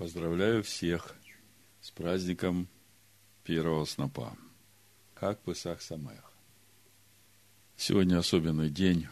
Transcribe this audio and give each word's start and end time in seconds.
Поздравляю 0.00 0.62
всех 0.62 1.14
с 1.82 1.90
праздником 1.90 2.68
первого 3.44 3.84
снопа. 3.84 4.34
Как 5.12 5.38
Песах 5.40 5.82
Самех. 5.82 6.32
Сегодня 7.76 8.16
особенный 8.16 8.70
день. 8.70 9.08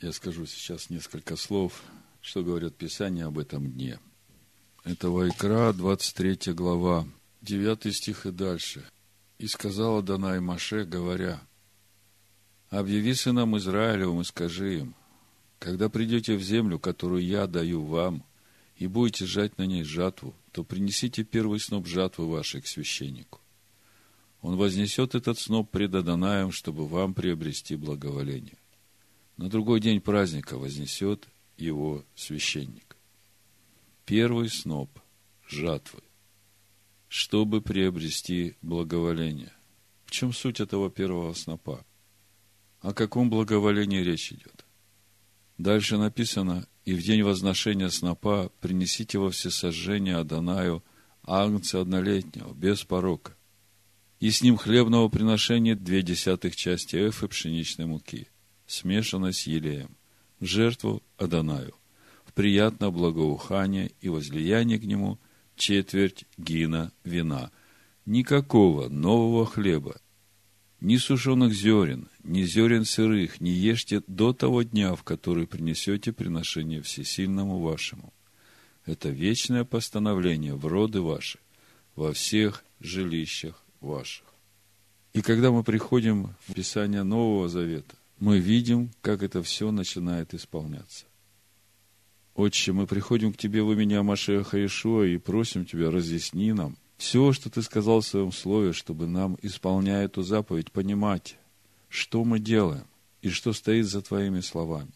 Я 0.00 0.12
скажу 0.12 0.46
сейчас 0.46 0.88
несколько 0.88 1.36
слов, 1.36 1.82
что 2.22 2.42
говорят 2.42 2.74
Писание 2.74 3.26
об 3.26 3.38
этом 3.38 3.70
дне. 3.70 4.00
Это 4.82 5.10
Вайкра, 5.10 5.74
23 5.74 6.54
глава, 6.54 7.06
9 7.42 7.94
стих 7.94 8.24
и 8.24 8.30
дальше. 8.30 8.82
«И 9.36 9.46
сказала 9.46 10.02
Данай 10.02 10.40
Маше, 10.40 10.86
говоря, 10.86 11.38
«Объяви 12.70 13.12
сынам 13.12 13.58
Израилевым 13.58 14.22
и 14.22 14.24
скажи 14.24 14.78
им, 14.78 14.94
когда 15.58 15.90
придете 15.90 16.34
в 16.34 16.42
землю, 16.42 16.78
которую 16.78 17.22
я 17.22 17.46
даю 17.46 17.84
вам, 17.84 18.24
и 18.76 18.86
будете 18.86 19.26
жать 19.26 19.58
на 19.58 19.66
ней 19.66 19.84
жатву, 19.84 20.34
то 20.52 20.64
принесите 20.64 21.24
первый 21.24 21.60
сноп 21.60 21.86
жатвы 21.86 22.28
вашей 22.28 22.60
к 22.60 22.66
священнику. 22.66 23.40
Он 24.40 24.56
вознесет 24.56 25.14
этот 25.14 25.38
сноп 25.38 25.70
пред 25.70 25.94
Адонаем, 25.94 26.52
чтобы 26.52 26.86
вам 26.86 27.14
приобрести 27.14 27.76
благоволение. 27.76 28.58
На 29.36 29.48
другой 29.48 29.80
день 29.80 30.00
праздника 30.00 30.58
вознесет 30.58 31.26
его 31.56 32.04
священник. 32.14 32.96
Первый 34.04 34.50
сноп 34.50 34.90
жатвы, 35.48 36.02
чтобы 37.08 37.62
приобрести 37.62 38.56
благоволение. 38.60 39.52
В 40.04 40.10
чем 40.10 40.32
суть 40.32 40.60
этого 40.60 40.90
первого 40.90 41.32
снопа? 41.32 41.84
О 42.80 42.92
каком 42.92 43.30
благоволении 43.30 44.00
речь 44.00 44.30
идет? 44.32 44.64
Дальше 45.56 45.96
написано, 45.96 46.68
и 46.84 46.94
в 46.94 47.02
день 47.02 47.22
возношения 47.22 47.88
снопа 47.88 48.50
принесите 48.60 49.18
во 49.18 49.30
всесожжение 49.30 50.16
Адонаю 50.16 50.84
агнца 51.22 51.80
однолетнего, 51.80 52.52
без 52.52 52.84
порока, 52.84 53.36
и 54.20 54.30
с 54.30 54.42
ним 54.42 54.56
хлебного 54.56 55.08
приношения 55.08 55.74
две 55.74 56.02
десятых 56.02 56.56
части 56.56 56.96
эфы 57.08 57.28
пшеничной 57.28 57.86
муки, 57.86 58.28
смешанной 58.66 59.32
с 59.32 59.46
елеем, 59.46 59.96
жертву 60.40 61.02
Адонаю, 61.16 61.74
в 62.24 62.32
приятное 62.34 62.90
благоухание 62.90 63.92
и 64.00 64.08
возлияние 64.08 64.78
к 64.78 64.84
нему 64.84 65.18
четверть 65.56 66.26
гина 66.36 66.92
вина. 67.04 67.50
Никакого 68.04 68.88
нового 68.88 69.46
хлеба 69.46 69.96
ни 70.84 70.98
сушеных 70.98 71.54
зерен, 71.54 72.08
ни 72.22 72.42
зерен 72.42 72.84
сырых 72.84 73.40
не 73.40 73.50
ешьте 73.50 74.02
до 74.06 74.34
того 74.34 74.62
дня, 74.62 74.94
в 74.94 75.02
который 75.02 75.46
принесете 75.46 76.12
приношение 76.12 76.82
всесильному 76.82 77.58
вашему. 77.58 78.12
Это 78.84 79.08
вечное 79.08 79.64
постановление 79.64 80.54
в 80.54 80.66
роды 80.66 81.00
ваши, 81.00 81.38
во 81.96 82.12
всех 82.12 82.64
жилищах 82.80 83.64
ваших. 83.80 84.26
И 85.14 85.22
когда 85.22 85.50
мы 85.50 85.64
приходим 85.64 86.34
в 86.46 86.52
Писание 86.52 87.02
Нового 87.02 87.48
Завета, 87.48 87.96
мы 88.18 88.38
видим, 88.38 88.90
как 89.00 89.22
это 89.22 89.42
все 89.42 89.70
начинает 89.70 90.34
исполняться. 90.34 91.06
Отче, 92.34 92.72
мы 92.72 92.86
приходим 92.86 93.32
к 93.32 93.38
Тебе 93.38 93.62
в 93.62 93.72
имени 93.72 93.94
Амашеха 93.94 94.62
Ишуа 94.62 95.04
и 95.04 95.16
просим 95.16 95.64
Тебя, 95.64 95.90
разъясни 95.90 96.52
нам, 96.52 96.76
все, 96.96 97.32
что 97.32 97.50
ты 97.50 97.62
сказал 97.62 98.00
в 98.00 98.06
своем 98.06 98.32
слове, 98.32 98.72
чтобы 98.72 99.06
нам, 99.06 99.36
исполняя 99.42 100.04
эту 100.04 100.22
заповедь, 100.22 100.72
понимать, 100.72 101.36
что 101.88 102.24
мы 102.24 102.38
делаем 102.38 102.86
и 103.22 103.30
что 103.30 103.52
стоит 103.52 103.86
за 103.86 104.02
твоими 104.02 104.40
словами. 104.40 104.92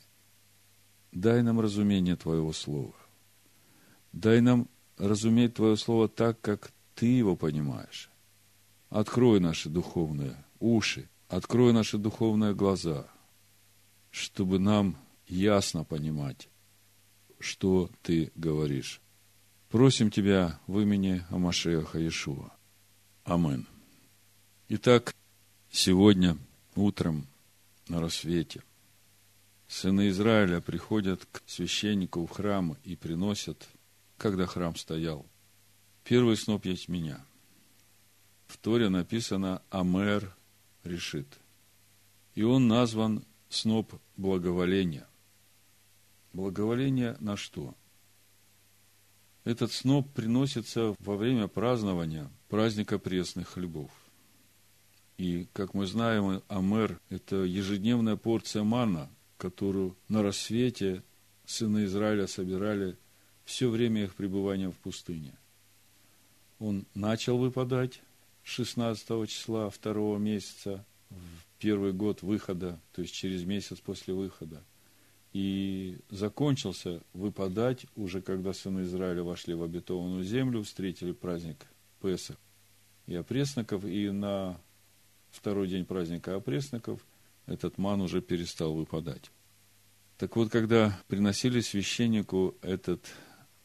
Дай 1.13 1.43
нам 1.43 1.61
разумение 1.61 2.17
твоего 2.17 2.53
слова. 2.53 2.95
Дай 4.13 4.41
нам 4.41 4.69
разуметь 4.97 5.55
твое 5.55 5.77
слово 5.77 6.09
так, 6.09 6.41
как 6.41 6.73
ты 6.95 7.07
его 7.07 7.37
понимаешь. 7.37 8.11
Открой 8.91 9.41
наши 9.41 9.69
духовные 9.69 10.37
уши, 10.61 11.09
открой 11.29 11.73
наши 11.73 11.99
духовные 11.99 12.55
глаза, 12.55 13.07
чтобы 14.11 14.59
нам 14.59 14.97
ясно 15.27 15.85
понимать, 15.85 16.49
что 17.39 17.91
ты 18.03 18.33
говоришь. 18.35 19.01
Просим 19.69 20.11
Тебя 20.11 20.59
в 20.67 20.81
имени 20.81 21.23
Амашеха 21.29 21.99
Иешуа. 21.99 22.51
Амин. 23.25 23.67
Итак, 24.71 25.15
сегодня 25.71 26.39
утром 26.75 27.27
на 27.87 28.01
рассвете 28.01 28.63
сыны 29.67 30.09
Израиля 30.09 30.63
приходят 30.63 31.27
к 31.31 31.43
священнику 31.45 32.25
в 32.25 32.31
храм 32.31 32.79
и 32.83 32.97
приносят, 32.97 33.69
когда 34.17 34.47
храм 34.47 34.75
стоял, 34.75 35.27
первый 36.03 36.39
сноп 36.39 36.65
ячменя. 36.65 37.23
В 38.47 38.57
Торе 38.57 38.89
написано 38.89 39.61
«Амер 39.69 40.35
решит». 40.83 41.29
И 42.35 42.43
он 42.43 42.69
назван 42.69 43.23
сноп 43.51 43.93
благоволения. 44.17 45.07
Благоволение 46.33 47.19
на 47.21 47.37
что?– 47.37 47.75
этот 49.49 49.73
сноп 49.73 50.13
приносится 50.13 50.95
во 50.99 51.17
время 51.17 51.49
празднования 51.49 52.31
праздника 52.51 52.99
пресных 52.99 53.49
хлебов. 53.49 53.91
И, 55.17 55.47
как 55.55 55.73
мы 55.73 55.87
знаем, 55.87 56.43
Амер– 56.49 57.01
это 57.09 57.37
ежедневная 57.37 58.17
порция 58.17 58.63
манна, 58.63 59.09
которую 59.39 59.97
на 60.09 60.23
рассвете 60.23 61.03
сыны 61.47 61.87
Израиля 61.87 62.27
собирали 62.27 62.99
все 63.47 63.71
время 63.71 64.05
их 64.05 64.17
пребывания 64.17 64.71
в 64.71 64.77
пустыне. 64.77 65.33
Он 66.59 66.85
начал 66.93 67.39
выпадать 67.39 68.03
16 68.43 69.31
числа 69.31 69.71
второго 69.71 70.19
месяца, 70.19 70.85
в 71.09 71.59
первый 71.59 71.95
год 71.95 72.21
выхода, 72.21 72.79
то 72.93 73.01
есть 73.01 73.15
через 73.15 73.45
месяц 73.45 73.79
после 73.79 74.13
выхода– 74.13 74.63
и 75.33 75.99
закончился 76.11 77.03
выпадать 77.13 77.87
уже 77.97 78.23
когда 78.23 78.53
сыны 78.53 78.83
Израиля 78.83 79.23
вошли 79.23 79.55
в 79.55 79.63
обетованную 79.63 80.25
землю, 80.25 80.63
встретили 80.63 81.13
праздник 81.13 81.67
Песах 82.01 82.37
и 83.07 83.15
опресноков, 83.15 83.85
и 83.85 84.11
на 84.11 84.61
второй 85.31 85.69
день 85.69 85.85
праздника 85.85 86.37
опресноков 86.37 87.01
этот 87.47 87.79
ман 87.79 88.01
уже 88.01 88.21
перестал 88.21 88.75
выпадать. 88.75 89.31
Так 90.17 90.37
вот, 90.37 90.51
когда 90.51 90.99
приносили 91.07 91.61
священнику 91.61 92.57
этот 92.61 93.07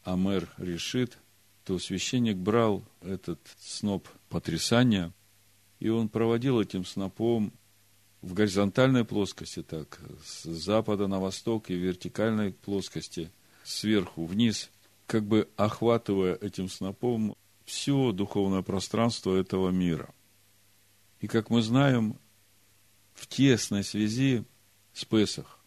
Амер 0.02 0.48
решит, 0.58 1.18
то 1.64 1.78
священник 1.78 2.36
брал 2.36 2.84
этот 3.00 3.40
сноп 3.58 4.08
потрясания, 4.28 5.12
и 5.80 5.88
он 5.88 6.08
проводил 6.08 6.60
этим 6.60 6.84
снопом 6.84 7.52
в 8.24 8.32
горизонтальной 8.32 9.04
плоскости, 9.04 9.62
так, 9.62 10.00
с 10.24 10.44
запада 10.44 11.06
на 11.08 11.20
восток 11.20 11.68
и 11.68 11.74
в 11.74 11.78
вертикальной 11.78 12.52
плоскости, 12.52 13.30
сверху 13.64 14.24
вниз, 14.24 14.70
как 15.06 15.24
бы 15.24 15.48
охватывая 15.56 16.34
этим 16.34 16.70
снопом 16.70 17.36
все 17.66 18.12
духовное 18.12 18.62
пространство 18.62 19.36
этого 19.36 19.68
мира. 19.68 20.08
И 21.20 21.26
как 21.26 21.50
мы 21.50 21.60
знаем, 21.60 22.18
в 23.12 23.26
тесной 23.26 23.84
связи 23.84 24.44
с 24.94 25.04
Песах, 25.04 25.60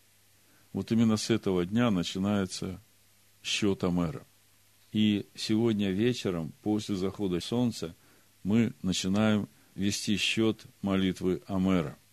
вот 0.74 0.92
именно 0.92 1.18
с 1.18 1.30
этого 1.30 1.64
дня 1.64 1.92
начинается 1.92 2.82
счет 3.44 3.84
Амера. 3.84 4.26
И 4.92 5.28
сегодня 5.36 5.92
вечером, 5.92 6.54
после 6.64 6.96
захода 6.96 7.40
солнца, 7.40 7.96
мы 8.42 8.74
начинаем 8.82 9.48
вести 9.76 10.18
счет 10.18 10.66
молитвы 10.82 11.44
Амера– 11.46 11.96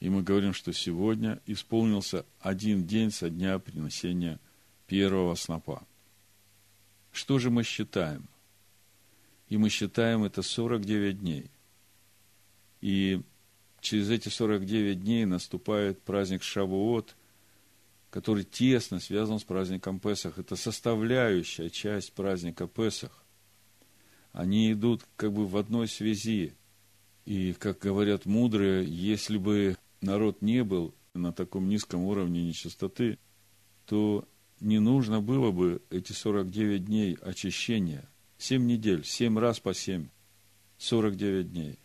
и 0.00 0.08
мы 0.08 0.22
говорим, 0.22 0.52
что 0.52 0.72
сегодня 0.72 1.40
исполнился 1.46 2.26
один 2.40 2.86
день 2.86 3.10
со 3.10 3.30
дня 3.30 3.58
принесения 3.58 4.38
первого 4.86 5.34
снопа. 5.34 5.86
Что 7.12 7.38
же 7.38 7.50
мы 7.50 7.62
считаем? 7.62 8.28
И 9.48 9.56
мы 9.56 9.68
считаем 9.68 10.24
это 10.24 10.42
49 10.42 11.20
дней. 11.20 11.50
И 12.80 13.22
через 13.80 14.10
эти 14.10 14.28
49 14.28 15.00
дней 15.00 15.24
наступает 15.24 16.02
праздник 16.02 16.42
Шавуот, 16.42 17.14
который 18.10 18.44
тесно 18.44 19.00
связан 19.00 19.38
с 19.38 19.44
праздником 19.44 20.00
Песах. 20.00 20.38
Это 20.38 20.56
составляющая 20.56 21.70
часть 21.70 22.12
праздника 22.12 22.66
Песах. 22.66 23.24
Они 24.32 24.72
идут 24.72 25.02
как 25.16 25.32
бы 25.32 25.46
в 25.46 25.56
одной 25.56 25.88
связи. 25.88 26.54
И, 27.24 27.54
как 27.54 27.78
говорят 27.78 28.26
мудрые, 28.26 28.84
если 28.84 29.38
бы 29.38 29.76
народ 30.04 30.42
не 30.42 30.62
был 30.64 30.94
на 31.14 31.32
таком 31.32 31.68
низком 31.68 32.02
уровне 32.02 32.42
нечистоты, 32.42 33.18
то 33.86 34.26
не 34.60 34.78
нужно 34.78 35.20
было 35.20 35.50
бы 35.50 35.82
эти 35.90 36.12
49 36.12 36.84
дней 36.84 37.14
очищения. 37.14 38.08
7 38.38 38.66
недель, 38.66 39.04
7 39.04 39.38
раз 39.38 39.60
по 39.60 39.74
7, 39.74 40.08
49 40.78 41.52
дней. 41.52 41.78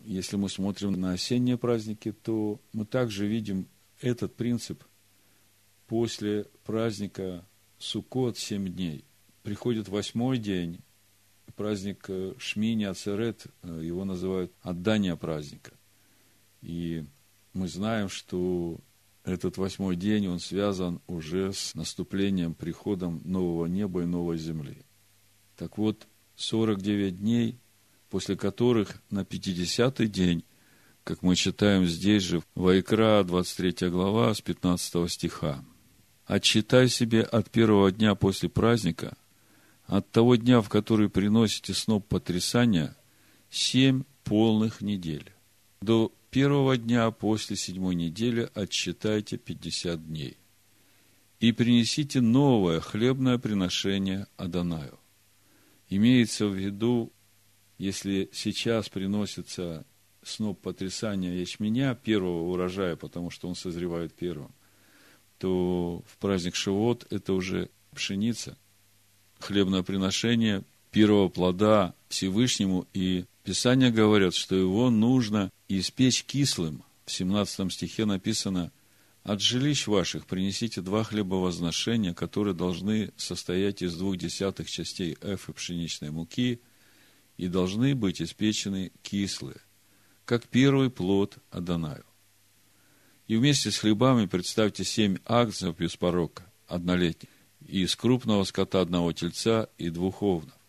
Если 0.00 0.36
мы 0.36 0.48
смотрим 0.48 0.92
на 0.92 1.12
осенние 1.12 1.56
праздники, 1.56 2.12
то 2.12 2.60
мы 2.72 2.84
также 2.84 3.26
видим 3.26 3.68
этот 4.00 4.34
принцип 4.34 4.82
после 5.86 6.46
праздника 6.64 7.46
Суккот 7.78 8.38
7 8.38 8.68
дней. 8.68 9.04
приходит 9.42 9.88
восьмой 9.88 10.38
день, 10.38 10.80
праздник 11.56 12.04
э, 12.08 12.34
Шмини 12.38 12.84
Ацерет, 12.84 13.46
э, 13.62 13.80
его 13.82 14.04
называют 14.04 14.52
отдание 14.62 15.16
праздника. 15.16 15.72
И 16.62 17.04
мы 17.52 17.68
знаем, 17.68 18.08
что 18.08 18.78
этот 19.24 19.56
восьмой 19.56 19.96
день, 19.96 20.26
он 20.28 20.38
связан 20.38 21.00
уже 21.06 21.52
с 21.52 21.74
наступлением, 21.74 22.54
приходом 22.54 23.20
нового 23.24 23.66
неба 23.66 24.02
и 24.02 24.06
новой 24.06 24.38
земли. 24.38 24.84
Так 25.56 25.78
вот, 25.78 26.06
49 26.36 27.18
дней, 27.18 27.58
после 28.08 28.36
которых 28.36 29.00
на 29.10 29.20
50-й 29.20 30.06
день, 30.06 30.44
как 31.04 31.22
мы 31.22 31.36
читаем 31.36 31.84
здесь 31.84 32.22
же, 32.22 32.42
Вайкра, 32.54 33.22
23 33.24 33.90
глава, 33.90 34.34
с 34.34 34.40
15 34.40 35.10
стиха. 35.10 35.64
«Отчитай 36.26 36.88
себе 36.88 37.22
от 37.22 37.50
первого 37.50 37.90
дня 37.90 38.14
после 38.14 38.48
праздника, 38.48 39.16
от 39.86 40.10
того 40.10 40.36
дня, 40.36 40.60
в 40.60 40.68
который 40.68 41.10
приносите 41.10 41.74
сноп 41.74 42.06
потрясания, 42.06 42.96
семь 43.50 44.04
полных 44.24 44.80
недель. 44.80 45.32
До 45.80 46.12
первого 46.32 46.78
дня 46.78 47.10
после 47.10 47.56
седьмой 47.56 47.94
недели 47.94 48.48
отсчитайте 48.54 49.36
пятьдесят 49.36 50.04
дней. 50.08 50.38
И 51.40 51.52
принесите 51.52 52.22
новое 52.22 52.80
хлебное 52.80 53.36
приношение 53.36 54.26
Адонаю. 54.38 54.98
Имеется 55.90 56.46
в 56.46 56.54
виду, 56.54 57.12
если 57.76 58.30
сейчас 58.32 58.88
приносится 58.88 59.84
сноп 60.22 60.58
потрясания 60.62 61.34
ячменя 61.34 61.94
первого 61.94 62.50
урожая, 62.50 62.96
потому 62.96 63.28
что 63.28 63.46
он 63.46 63.54
созревает 63.54 64.14
первым, 64.14 64.52
то 65.38 66.02
в 66.06 66.16
праздник 66.16 66.54
Шивот 66.54 67.06
это 67.10 67.34
уже 67.34 67.68
пшеница, 67.94 68.56
хлебное 69.38 69.82
приношение 69.82 70.62
первого 70.92 71.28
плода 71.28 71.94
Всевышнему, 72.08 72.86
и 72.94 73.26
Писания 73.44 73.90
говорят, 73.90 74.34
что 74.34 74.54
его 74.54 74.88
нужно 74.88 75.50
испечь 75.78 76.24
кислым. 76.24 76.82
В 77.04 77.12
17 77.12 77.72
стихе 77.72 78.04
написано, 78.04 78.72
«От 79.22 79.40
жилищ 79.40 79.86
ваших 79.86 80.26
принесите 80.26 80.80
два 80.80 81.04
хлеба 81.04 81.36
возношения, 81.36 82.14
которые 82.14 82.54
должны 82.54 83.12
состоять 83.16 83.82
из 83.82 83.96
двух 83.96 84.16
десятых 84.16 84.68
частей 84.68 85.16
эфы 85.20 85.52
пшеничной 85.52 86.10
муки 86.10 86.60
и 87.36 87.48
должны 87.48 87.94
быть 87.94 88.20
испечены 88.20 88.92
кислые, 89.02 89.60
как 90.24 90.48
первый 90.48 90.90
плод 90.90 91.38
Адонаю. 91.50 92.04
И 93.28 93.36
вместе 93.36 93.70
с 93.70 93.78
хлебами 93.78 94.26
представьте 94.26 94.84
семь 94.84 95.18
акций 95.24 95.72
без 95.72 95.96
порока, 95.96 96.44
однолетних, 96.66 97.30
и 97.66 97.82
из 97.82 97.94
крупного 97.96 98.44
скота 98.44 98.80
одного 98.80 99.12
тельца 99.12 99.68
и 99.78 99.88
двух 99.88 100.22
овнов. 100.22 100.61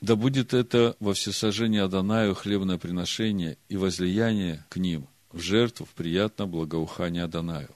Да 0.00 0.14
будет 0.14 0.52
это 0.52 0.96
во 1.00 1.14
всесожжение 1.14 1.82
Адонаю 1.82 2.34
хлебное 2.34 2.78
приношение 2.78 3.56
и 3.68 3.76
возлияние 3.76 4.64
к 4.68 4.76
ним 4.76 5.08
в 5.32 5.40
жертву 5.40 5.86
в 5.86 5.90
приятно 5.90 6.46
благоухание 6.46 7.24
Адонаю. 7.24 7.70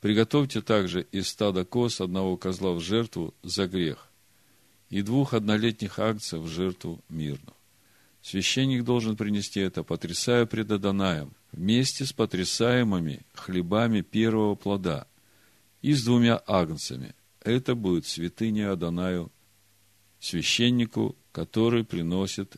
Приготовьте 0.00 0.62
также 0.62 1.02
из 1.12 1.28
стада 1.28 1.64
коз 1.64 2.00
одного 2.00 2.36
козла 2.36 2.72
в 2.72 2.80
жертву 2.80 3.34
за 3.42 3.66
грех 3.66 4.08
и 4.88 5.02
двух 5.02 5.34
однолетних 5.34 5.98
акций 5.98 6.38
в 6.38 6.48
жертву 6.48 7.02
мирную. 7.08 7.54
Священник 8.22 8.84
должен 8.84 9.16
принести 9.16 9.60
это, 9.60 9.82
потрясая 9.82 10.44
пред 10.44 10.70
Адонаем, 10.70 11.32
вместе 11.52 12.04
с 12.04 12.12
потрясаемыми 12.12 13.20
хлебами 13.34 14.02
первого 14.02 14.54
плода 14.54 15.06
и 15.80 15.94
с 15.94 16.04
двумя 16.04 16.42
агнцами. 16.46 17.14
Это 17.42 17.74
будет 17.74 18.06
святыня 18.06 18.72
Адонаю 18.72 19.32
священнику, 20.20 21.16
который 21.32 21.84
приносит 21.84 22.56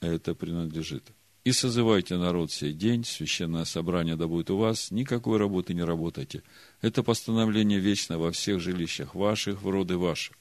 это 0.00 0.34
принадлежит. 0.34 1.04
И 1.44 1.52
созывайте 1.52 2.16
народ 2.16 2.50
сей 2.50 2.72
день, 2.72 3.04
священное 3.04 3.64
собрание 3.64 4.16
да 4.16 4.26
будет 4.26 4.50
у 4.50 4.56
вас, 4.56 4.90
никакой 4.90 5.38
работы 5.38 5.74
не 5.74 5.82
работайте. 5.82 6.42
Это 6.80 7.02
постановление 7.02 7.78
вечно 7.78 8.18
во 8.18 8.30
всех 8.32 8.60
жилищах 8.60 9.14
ваших, 9.14 9.62
в 9.62 9.68
роды 9.68 9.98
ваших. 9.98 10.36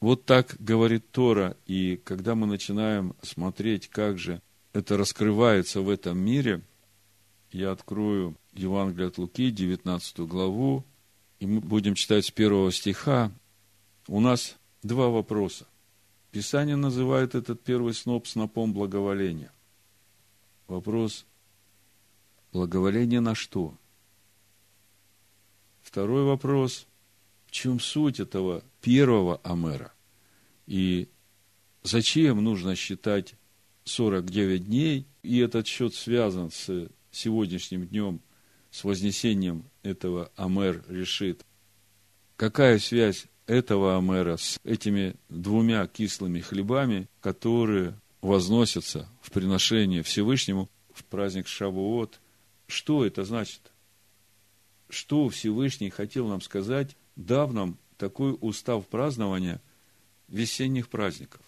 Вот 0.00 0.24
так 0.24 0.56
говорит 0.58 1.10
Тора, 1.12 1.56
и 1.66 2.00
когда 2.04 2.34
мы 2.34 2.46
начинаем 2.46 3.14
смотреть, 3.22 3.88
как 3.88 4.18
же 4.18 4.42
это 4.72 4.96
раскрывается 4.96 5.82
в 5.82 5.88
этом 5.88 6.18
мире, 6.18 6.62
я 7.52 7.70
открою 7.70 8.34
Евангелие 8.52 9.08
от 9.08 9.18
Луки, 9.18 9.52
19 9.52 10.18
главу, 10.20 10.84
и 11.38 11.46
мы 11.46 11.60
будем 11.60 11.94
читать 11.94 12.26
с 12.26 12.30
первого 12.32 12.72
стиха. 12.72 13.30
У 14.08 14.18
нас 14.20 14.56
два 14.82 15.08
вопроса. 15.08 15.66
Писание 16.34 16.74
называет 16.74 17.36
этот 17.36 17.62
первый 17.62 17.94
сноп 17.94 18.26
снопом 18.26 18.72
благоволения. 18.72 19.52
Вопрос, 20.66 21.26
благоволение 22.52 23.20
на 23.20 23.36
что? 23.36 23.78
Второй 25.80 26.24
вопрос, 26.24 26.88
в 27.46 27.52
чем 27.52 27.78
суть 27.78 28.18
этого 28.18 28.64
первого 28.80 29.40
Амера? 29.44 29.92
И 30.66 31.08
зачем 31.84 32.42
нужно 32.42 32.74
считать 32.74 33.36
49 33.84 34.66
дней? 34.66 35.06
И 35.22 35.38
этот 35.38 35.68
счет 35.68 35.94
связан 35.94 36.50
с 36.50 36.88
сегодняшним 37.12 37.86
днем, 37.86 38.20
с 38.72 38.82
вознесением 38.82 39.70
этого 39.84 40.32
Амер 40.34 40.84
решит. 40.88 41.46
Какая 42.34 42.80
связь 42.80 43.28
этого 43.46 43.98
Амера 43.98 44.36
с 44.36 44.58
этими 44.64 45.16
двумя 45.28 45.86
кислыми 45.86 46.40
хлебами, 46.40 47.08
которые 47.20 47.98
возносятся 48.20 49.08
в 49.20 49.30
приношение 49.30 50.02
Всевышнему 50.02 50.70
в 50.92 51.04
праздник 51.04 51.46
Шавуот. 51.46 52.20
Что 52.66 53.04
это 53.04 53.24
значит? 53.24 53.60
Что 54.88 55.28
Всевышний 55.28 55.90
хотел 55.90 56.28
нам 56.28 56.40
сказать, 56.40 56.96
дав 57.16 57.52
нам 57.52 57.78
такой 57.98 58.36
устав 58.40 58.86
празднования 58.86 59.60
весенних 60.28 60.88
праздников? 60.88 61.42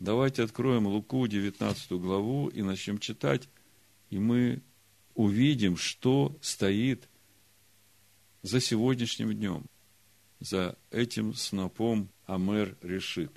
Давайте 0.00 0.42
откроем 0.42 0.86
Луку, 0.86 1.26
19 1.26 1.92
главу, 1.92 2.48
и 2.48 2.62
начнем 2.62 2.98
читать, 2.98 3.48
и 4.08 4.18
мы 4.18 4.62
увидим, 5.14 5.76
что 5.76 6.36
стоит 6.40 7.08
за 8.42 8.60
сегодняшним 8.60 9.32
днем– 9.32 9.64
за 10.40 10.76
этим 10.90 11.34
снопом 11.34 12.08
Амер 12.26 12.76
решит. 12.82 13.30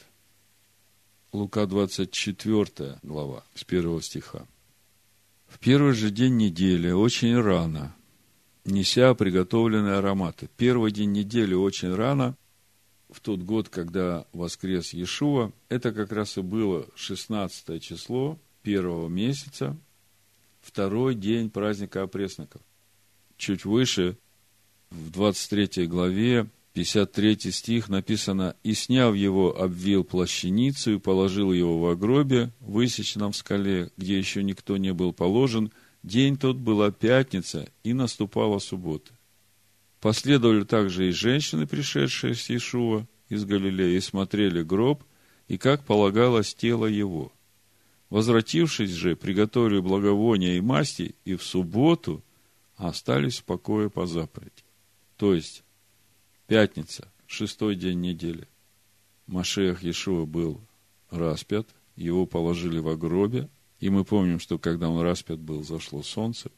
Лука 1.31 1.65
24 1.65 2.99
глава, 3.03 3.43
с 3.55 3.63
первого 3.63 4.01
стиха. 4.01 4.47
В 5.47 5.59
первый 5.59 5.93
же 5.93 6.09
день 6.09 6.37
недели, 6.37 6.91
очень 6.91 7.39
рано, 7.39 7.95
неся 8.65 9.13
приготовленные 9.13 9.95
ароматы. 9.95 10.49
Первый 10.57 10.91
день 10.91 11.11
недели 11.11 11.53
очень 11.53 11.93
рано, 11.93 12.35
в 13.09 13.19
тот 13.19 13.41
год, 13.41 13.69
когда 13.69 14.25
воскрес 14.33 14.93
Иешуа, 14.93 15.51
это 15.69 15.91
как 15.91 16.11
раз 16.11 16.37
и 16.37 16.41
было 16.41 16.87
16 16.95 17.81
число 17.81 18.39
первого 18.63 19.07
месяца, 19.07 19.77
второй 20.61 21.13
день 21.13 21.49
праздника 21.49 22.01
опресноков. 22.01 22.61
Чуть 23.37 23.65
выше, 23.65 24.17
в 24.89 25.11
23 25.11 25.85
главе, 25.87 26.47
53 26.73 27.51
стих 27.51 27.87
написано, 27.87 28.55
«И 28.63 28.73
сняв 28.73 29.15
его, 29.15 29.55
обвил 29.55 30.03
плащаницу 30.03 30.95
и 30.95 30.99
положил 30.99 31.53
его 31.53 31.79
в 31.79 31.99
гробе, 31.99 32.51
высеченном 32.59 33.31
в 33.31 33.37
скале, 33.37 33.91
где 33.95 34.17
еще 34.17 34.43
никто 34.43 34.77
не 34.77 34.91
был 34.91 35.13
положен. 35.13 35.71
День 36.01 36.35
тот 36.35 36.57
была 36.57 36.91
пятница, 36.91 37.69
и 37.83 37.93
наступала 37.93 38.57
суббота. 38.57 39.11
Последовали 40.01 40.63
также 40.63 41.07
и 41.07 41.11
женщины, 41.11 41.67
пришедшие 41.67 42.33
с 42.33 42.49
Иешуа 42.49 43.07
из 43.29 43.45
Галилеи, 43.45 43.95
и 43.97 44.01
смотрели 44.01 44.63
гроб, 44.63 45.03
и 45.47 45.57
как 45.57 45.85
полагалось 45.85 46.55
тело 46.55 46.87
его. 46.87 47.31
Возвратившись 48.09 48.91
же, 48.91 49.15
приготовили 49.15 49.79
благовония 49.79 50.57
и 50.57 50.61
масти, 50.61 51.15
и 51.23 51.35
в 51.35 51.43
субботу 51.43 52.23
остались 52.75 53.39
в 53.39 53.43
покое 53.43 53.89
по 53.89 54.05
заповеди. 54.05 54.51
То 55.17 55.33
есть, 55.33 55.62
Пятница, 56.47 57.07
шестой 57.25 57.75
день 57.75 58.01
недели. 58.01 58.47
Машех 59.27 59.81
Иешуа 59.81 60.25
был 60.25 60.59
распят, 61.09 61.67
его 61.95 62.25
положили 62.25 62.79
в 62.79 62.97
гробе, 62.97 63.47
и 63.79 63.89
мы 63.89 64.03
помним, 64.03 64.39
что 64.39 64.59
когда 64.59 64.89
он 64.89 65.01
распят 65.01 65.39
был, 65.39 65.63
зашло 65.63 66.03
солнце, 66.03 66.51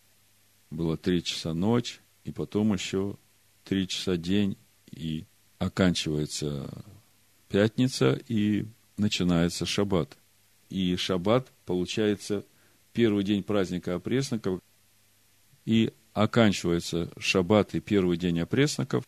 было 0.71 0.97
три 0.97 1.23
часа 1.23 1.53
ночь, 1.53 2.01
и 2.23 2.31
потом 2.31 2.73
еще 2.73 3.15
три 3.63 3.87
часа 3.87 4.17
день, 4.17 4.57
и 4.89 5.25
оканчивается 5.59 6.83
пятница, 7.47 8.19
и 8.27 8.65
начинается 8.97 9.67
шаббат. 9.67 10.17
И 10.69 10.95
шаббат 10.95 11.51
получается 11.67 12.43
первый 12.91 13.23
день 13.23 13.43
праздника 13.43 13.93
опресноков, 13.93 14.59
и 15.65 15.93
оканчивается 16.13 17.11
шаббат 17.19 17.75
и 17.75 17.79
первый 17.79 18.17
день 18.17 18.39
опресноков 18.39 19.05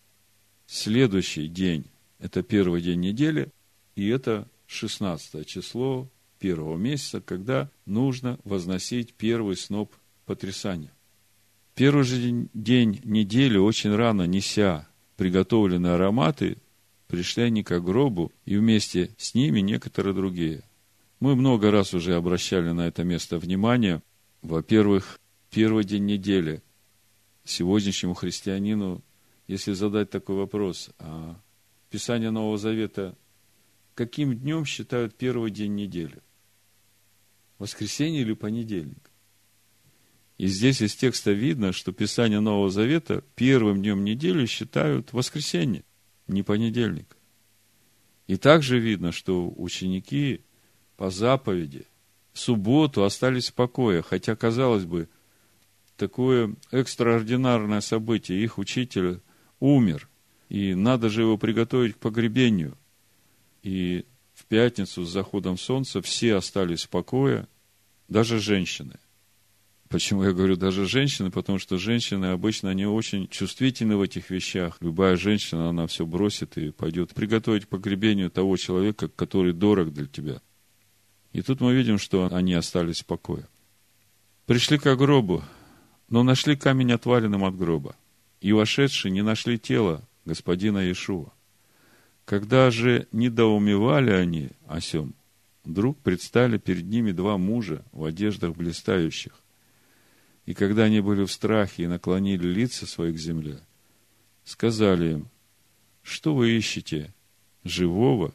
Следующий 0.68 1.48
день, 1.48 1.86
это 2.20 2.44
первый 2.44 2.82
день 2.82 3.00
недели, 3.00 3.52
И 3.96 4.10
это 4.10 4.48
16 4.68 5.48
число 5.48 6.08
первого 6.40 6.78
месяца, 6.78 7.20
когда 7.20 7.72
нужно 7.86 8.38
возносить 8.44 9.14
первый 9.14 9.56
сноп 9.56 9.92
потрясания. 10.26 10.92
Первый 11.74 12.04
же 12.04 12.48
день 12.54 13.02
недели, 13.04 13.58
очень 13.58 13.96
рано 13.96 14.28
неся 14.28 14.88
приготовленные 15.16 15.94
ароматы, 15.94 16.58
пришли 17.08 17.44
они 17.44 17.64
к 17.64 17.80
гробу, 17.80 18.32
и 18.46 18.58
вместе 18.58 19.10
с 19.18 19.34
ними 19.34 19.62
некоторые 19.62 20.14
другие. 20.14 20.64
Мы 21.20 21.36
много 21.36 21.72
раз 21.72 21.94
уже 21.94 22.14
обращали 22.16 22.70
на 22.70 22.88
это 22.88 23.04
место 23.04 23.40
внимание. 23.40 24.04
Во-первых, 24.44 25.20
первый 25.50 25.84
день 25.84 26.06
недели. 26.06 26.62
Сегодняшнему 27.44 28.14
христианину, 28.14 29.02
если 29.48 29.74
задать 29.74 30.10
такой 30.10 30.36
вопрос, 30.36 30.90
а 31.00 31.40
Писание 31.90 32.32
Нового 32.32 32.58
Завета 32.58 33.18
каким 33.96 34.38
днем 34.38 34.64
считают 34.64 35.18
первый 35.18 35.50
день 35.50 35.74
недели? 35.74 36.22
Воскресенье 37.58 38.22
или 38.22 38.34
понедельник? 38.34 39.10
И 40.38 40.46
здесь 40.46 40.82
из 40.82 40.96
текста 40.96 41.32
видно, 41.32 41.72
что 41.72 41.92
Писание 41.92 42.40
Нового 42.40 42.70
Завета 42.70 43.24
первым 43.36 43.82
днем 43.82 44.04
недели 44.04 44.46
считают 44.46 45.14
воскресенье, 45.14 45.84
не 46.28 46.44
понедельник. 46.44 47.18
И 48.28 48.38
также 48.38 48.78
видно, 48.78 49.12
что 49.12 49.52
ученики 49.58 50.42
по 50.96 51.10
заповеди 51.10 51.88
в 52.34 52.40
субботу 52.40 53.04
остались 53.04 53.50
в 53.50 53.56
покое, 53.56 54.04
хотя, 54.04 54.36
казалось 54.36 54.86
бы, 54.86 55.10
такое 55.96 56.56
экстраординарное 56.70 57.82
событие, 57.82 58.44
их 58.44 58.60
учитель 58.60 59.22
умер, 59.60 60.10
и 60.50 60.74
надо 60.74 61.10
же 61.10 61.22
его 61.22 61.38
приготовить 61.38 61.96
к 61.96 62.00
погребению. 62.00 62.78
И 63.64 64.06
в 64.34 64.46
пятницу 64.46 65.04
с 65.04 65.12
заходом 65.12 65.58
солнца 65.58 66.02
все 66.02 66.36
остались 66.36 66.84
в 66.84 66.90
покое, 66.90 67.48
даже 68.08 68.40
женщины. 68.40 69.00
Почему 69.90 70.24
я 70.24 70.34
говорю 70.34 70.58
даже 70.58 70.86
женщины? 70.86 71.32
Потому 71.32 71.60
что 71.60 71.78
женщины 71.78 72.28
обычно 72.28 72.74
не 72.74 72.86
очень 72.86 73.28
чувствительны 73.30 73.96
в 73.96 74.02
этих 74.02 74.30
вещах. 74.30 74.78
Любая 74.82 75.16
женщина, 75.16 75.70
она 75.70 75.88
все 75.88 76.06
бросит 76.06 76.58
и 76.58 76.72
пойдет 76.72 77.14
приготовить 77.14 77.66
к 77.66 77.70
погребению 77.70 78.30
того 78.30 78.58
человека, 78.58 79.08
который 79.08 79.54
дорог 79.54 79.94
для 79.94 80.06
тебя. 80.06 80.42
И 81.32 81.42
тут 81.42 81.62
мы 81.62 81.74
видим, 81.74 81.98
что 81.98 82.28
они 82.32 82.54
остались 82.54 83.02
в 83.02 83.06
покое. 83.06 83.48
Пришли 84.46 84.78
к 84.78 84.94
гробу, 84.96 85.44
но 86.10 86.24
нашли 86.24 86.56
камень 86.56 86.92
отваленным 86.92 87.46
от 87.46 87.56
гроба. 87.56 87.96
И 88.42 88.54
вошедшие 88.54 89.12
не 89.12 89.24
нашли 89.24 89.58
тело 89.58 90.08
господина 90.26 90.80
Иешуа. 90.80 91.32
Когда 92.26 92.70
же 92.72 93.08
недоумевали 93.12 94.12
они 94.12 94.50
о 94.68 94.82
сем, 94.82 95.16
вдруг 95.64 95.98
предстали 96.00 96.58
перед 96.58 96.86
ними 96.86 97.12
два 97.12 97.38
мужа 97.38 97.84
в 97.92 98.04
одеждах 98.04 98.56
блистающих. 98.56 99.42
И 100.46 100.54
когда 100.54 100.84
они 100.84 101.02
были 101.02 101.26
в 101.26 101.32
страхе 101.32 101.84
и 101.84 101.88
наклонили 101.88 102.48
лица 102.48 102.86
свои 102.86 103.14
к 103.14 103.18
земле, 103.18 103.60
сказали 104.44 105.14
им, 105.14 105.30
что 106.04 106.34
вы 106.36 106.52
ищете 106.52 107.14
живого 107.64 108.34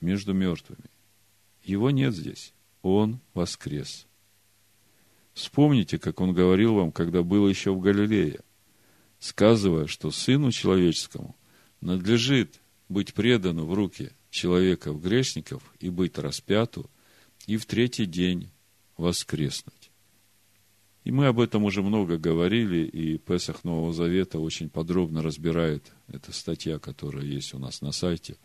между 0.00 0.32
мертвыми? 0.32 0.90
Его 1.62 1.90
нет 1.90 2.14
здесь, 2.14 2.52
он 2.82 3.20
воскрес. 3.34 4.06
Вспомните, 5.32 5.98
как 5.98 6.20
он 6.20 6.32
говорил 6.32 6.74
вам, 6.74 6.92
когда 6.92 7.22
был 7.22 7.48
еще 7.48 7.72
в 7.72 7.80
Галилее, 7.80 8.40
сказывая, 9.24 9.86
что 9.86 10.10
Сыну 10.10 10.52
Человеческому 10.52 11.34
надлежит 11.80 12.60
быть 12.90 13.14
предану 13.14 13.64
в 13.64 13.72
руки 13.72 14.10
человеков 14.28 15.00
грешников 15.00 15.62
и 15.80 15.88
быть 15.88 16.18
распяту, 16.18 16.90
и 17.46 17.56
в 17.56 17.64
третий 17.64 18.04
день 18.04 18.50
воскреснуть. 18.98 19.90
И 21.04 21.10
мы 21.10 21.26
об 21.26 21.40
этом 21.40 21.64
уже 21.64 21.80
много 21.80 22.18
говорили, 22.18 22.86
и 22.86 23.16
Песах 23.16 23.64
Нового 23.64 23.94
Завета 23.94 24.38
очень 24.38 24.68
подробно 24.68 25.22
разбирает, 25.22 25.90
эта 26.08 26.30
статья, 26.32 26.78
которая 26.78 27.24
есть 27.24 27.54
у 27.54 27.58
нас 27.58 27.80
на 27.80 27.92
сайте, 27.92 28.36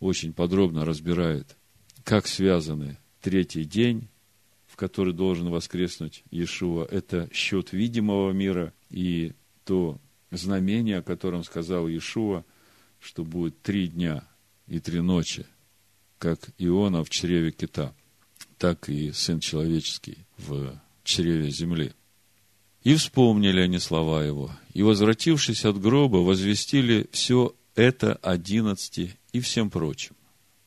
очень 0.00 0.32
подробно 0.32 0.86
разбирает, 0.86 1.54
как 2.02 2.26
связаны 2.26 2.96
третий 3.20 3.64
день, 3.64 4.08
в 4.66 4.76
который 4.76 5.12
должен 5.12 5.50
воскреснуть 5.50 6.24
Иешуа, 6.30 6.86
это 6.90 7.28
счет 7.30 7.72
видимого 7.74 8.32
мира 8.32 8.72
и 8.88 9.34
то 9.66 10.00
знамение, 10.36 10.98
о 10.98 11.02
котором 11.02 11.44
сказал 11.44 11.88
Иешуа, 11.88 12.44
что 13.00 13.24
будет 13.24 13.60
три 13.62 13.88
дня 13.88 14.24
и 14.66 14.80
три 14.80 15.00
ночи, 15.00 15.46
как 16.18 16.40
Иона 16.58 17.04
в 17.04 17.10
чреве 17.10 17.52
кита, 17.52 17.94
так 18.58 18.88
и 18.88 19.12
Сын 19.12 19.40
Человеческий 19.40 20.18
в 20.38 20.80
чреве 21.02 21.50
земли. 21.50 21.92
И 22.82 22.94
вспомнили 22.94 23.60
они 23.60 23.78
слова 23.78 24.24
его, 24.24 24.50
и, 24.72 24.82
возвратившись 24.82 25.64
от 25.64 25.80
гроба, 25.80 26.18
возвестили 26.18 27.08
все 27.12 27.54
это 27.74 28.14
одиннадцати 28.16 29.18
и 29.32 29.40
всем 29.40 29.70
прочим. 29.70 30.14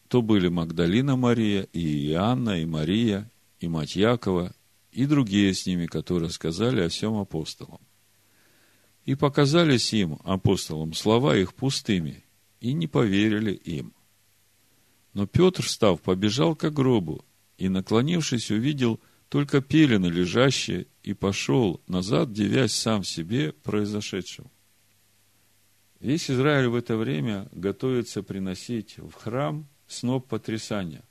То 0.07 0.21
были 0.21 0.47
Магдалина 0.47 1.15
Мария, 1.15 1.67
и 1.73 2.07
Иоанна, 2.07 2.61
и 2.61 2.65
Мария, 2.65 3.29
и 3.59 3.67
мать 3.67 3.95
Якова, 3.95 4.53
и 4.91 5.05
другие 5.05 5.53
с 5.53 5.65
ними, 5.65 5.85
которые 5.85 6.29
сказали 6.29 6.81
о 6.81 6.89
всем 6.89 7.15
апостолам. 7.17 7.79
И 9.07 9.15
показались 9.15 9.93
им, 9.93 10.19
апостолам, 10.25 10.91
слова 10.91 11.37
их 11.37 11.53
пустыми, 11.53 12.25
и 12.59 12.73
не 12.73 12.87
поверили 12.87 13.53
им. 13.53 13.93
Но 15.13 15.25
Петр, 15.25 15.65
став, 15.65 16.01
побежал 16.01 16.57
к 16.57 16.69
гробу, 16.69 17.23
и, 17.57 17.69
наклонившись, 17.69 18.51
увидел 18.51 18.99
только 19.29 19.61
пелены 19.61 20.07
лежащие, 20.07 20.87
и 21.03 21.13
пошел 21.13 21.81
назад, 21.87 22.33
девясь 22.33 22.73
сам 22.73 23.05
себе 23.05 23.53
произошедшим. 23.53 24.51
Весь 26.01 26.29
Израиль 26.29 26.67
в 26.67 26.75
это 26.75 26.97
время 26.97 27.47
готовится 27.53 28.23
приносить 28.23 28.97
в 28.97 29.13
храм 29.13 29.69
сноп 29.87 30.27
потрясания. 30.27 31.05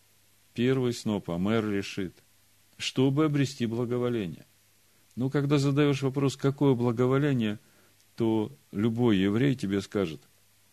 Первый 0.52 0.92
сноп 0.92 1.30
Амер 1.30 1.66
решит, 1.66 2.14
чтобы 2.76 3.24
обрести 3.24 3.64
благоволение. 3.64 4.44
Но 5.14 5.30
когда 5.30 5.56
задаешь 5.56 6.02
вопрос, 6.02 6.36
какое 6.36 6.74
благоволение, 6.74 7.58
то 8.16 8.50
любой 8.72 9.18
еврей 9.18 9.54
тебе 9.54 9.80
скажет, 9.80 10.22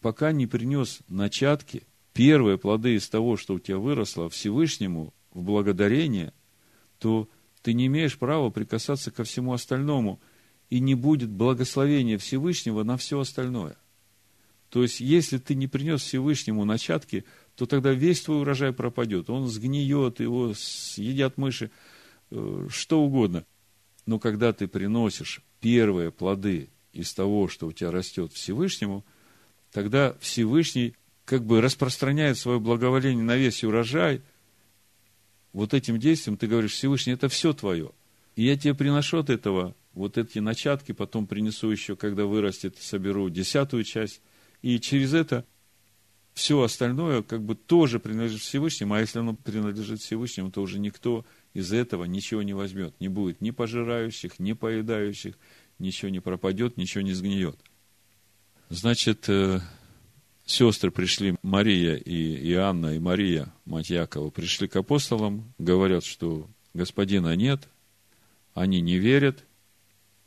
пока 0.02 0.32
не 0.32 0.48
принес 0.48 1.00
начатки, 1.10 1.84
первые 2.14 2.58
плоды 2.58 2.96
из 2.96 3.08
того, 3.10 3.38
что 3.38 3.56
у 3.56 3.60
тебя 3.60 3.78
выросло 3.78 4.30
Всевышнему 4.30 5.14
в 5.34 5.44
благодарение, 5.44 6.34
то 7.00 7.30
ты 7.62 7.74
не 7.74 7.88
имеешь 7.88 8.18
права 8.18 8.50
прикасаться 8.50 9.12
ко 9.12 9.24
всему 9.24 9.54
остальному, 9.54 10.20
и 10.70 10.80
не 10.80 10.96
будет 10.96 11.30
благословения 11.30 12.18
Всевышнего 12.18 12.84
на 12.84 12.98
все 12.98 13.20
остальное. 13.20 13.76
То 14.70 14.82
есть, 14.82 15.02
если 15.02 15.38
ты 15.38 15.54
не 15.54 15.68
принес 15.68 16.02
Всевышнему 16.02 16.66
начатки, 16.66 17.26
то 17.56 17.68
тогда 17.68 17.92
весь 17.92 18.22
твой 18.22 18.42
урожай 18.42 18.74
пропадет. 18.74 19.30
Он 19.30 19.48
сгниет, 19.48 20.20
его 20.20 20.54
съедят 20.56 21.38
мыши, 21.38 21.70
э, 22.32 22.68
что 22.72 23.04
угодно. 23.04 23.46
Но 24.08 24.18
когда 24.18 24.52
ты 24.52 24.68
приносишь 24.68 25.44
первые 25.60 26.12
плоды 26.12 26.70
из 26.94 27.14
того, 27.14 27.48
что 27.48 27.68
у 27.68 27.72
тебя 27.72 27.92
растет 27.92 28.32
Всевышнему, 28.32 29.04
тогда 29.72 30.16
Всевышний 30.20 30.96
как 31.26 31.44
бы 31.44 31.62
распространяет 31.62 32.38
свое 32.38 32.60
благоволение 32.60 33.24
на 33.24 33.36
весь 33.36 33.64
урожай– 33.64 34.22
вот 35.54 35.76
этим 35.76 36.00
действием 36.00 36.36
ты 36.36 36.48
говоришь, 36.48 36.74
Всевышний, 36.74 37.14
это 37.14 37.30
все 37.30 37.54
твое. 37.54 37.92
И 38.36 38.44
я 38.44 38.58
тебе 38.58 38.74
приношу 38.74 39.20
от 39.20 39.30
этого 39.30 39.76
вот 39.94 40.18
эти 40.18 40.40
начатки, 40.40 40.92
потом 40.92 41.28
принесу 41.28 41.70
еще, 41.70 41.96
когда 41.96 42.26
вырастет, 42.26 42.78
соберу 42.80 43.30
десятую 43.30 43.84
часть. 43.84 44.22
И 44.64 44.80
через 44.80 45.14
это 45.14 45.46
все 46.34 46.60
остальное 46.64 47.22
как 47.22 47.44
бы 47.44 47.54
тоже 47.54 48.00
принадлежит 48.00 48.42
Всевышнему, 48.42 48.96
а 48.96 49.00
если 49.00 49.20
оно 49.20 49.36
принадлежит 49.36 50.02
Всевышнему, 50.02 50.50
то 50.50 50.64
уже 50.64 50.80
никто 50.80 51.24
из 51.54 51.72
этого 51.72 52.06
ничего 52.06 52.42
не 52.42 52.56
возьмет. 52.56 53.00
Не 53.00 53.08
будет 53.08 53.40
ни 53.40 53.52
пожирающих, 53.52 54.40
ни 54.40 54.54
поедающих, 54.54 55.38
ничего 55.84 56.10
не 56.10 56.20
пропадет, 56.20 56.78
ничего 56.78 57.04
не 57.04 57.14
сгниет. 57.14 57.60
Значит, 58.70 59.30
э, 59.30 59.60
сестры 60.46 60.90
пришли, 60.90 61.36
Мария 61.44 61.96
и 61.96 62.52
Иоанна, 62.52 62.96
и 62.96 63.00
Мария, 63.00 63.54
мать 63.66 63.92
Якова, 63.92 64.32
пришли 64.32 64.68
к 64.68 64.76
апостолам, 64.76 65.54
говорят, 65.60 66.04
что 66.04 66.50
господина 66.74 67.36
нет, 67.36 67.70
они 68.56 68.82
не 68.82 68.98
верят. 68.98 69.44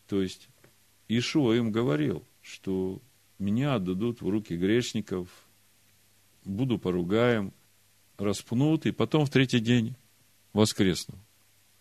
То 0.07 0.23
есть, 0.23 0.49
Ишуа 1.09 1.55
им 1.55 1.73
говорил, 1.73 2.23
что 2.43 3.01
меня 3.39 3.75
отдадут 3.75 4.21
в 4.21 4.29
руки 4.29 4.57
грешников, 4.57 5.29
буду 6.45 6.79
поругаем, 6.79 7.53
распнут, 8.19 8.87
и 8.87 8.93
потом 8.93 9.27
в 9.27 9.31
третий 9.31 9.61
день 9.61 9.97
воскресну. 10.53 11.19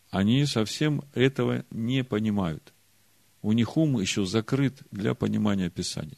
Они 0.10 0.46
совсем 0.46 1.03
этого 1.13 1.65
не 1.70 2.03
понимают. 2.03 2.74
У 3.46 3.52
них 3.52 3.78
ум 3.78 4.00
еще 4.00 4.25
закрыт 4.25 4.82
для 4.90 5.14
понимания 5.14 5.70
Писания. 5.70 6.18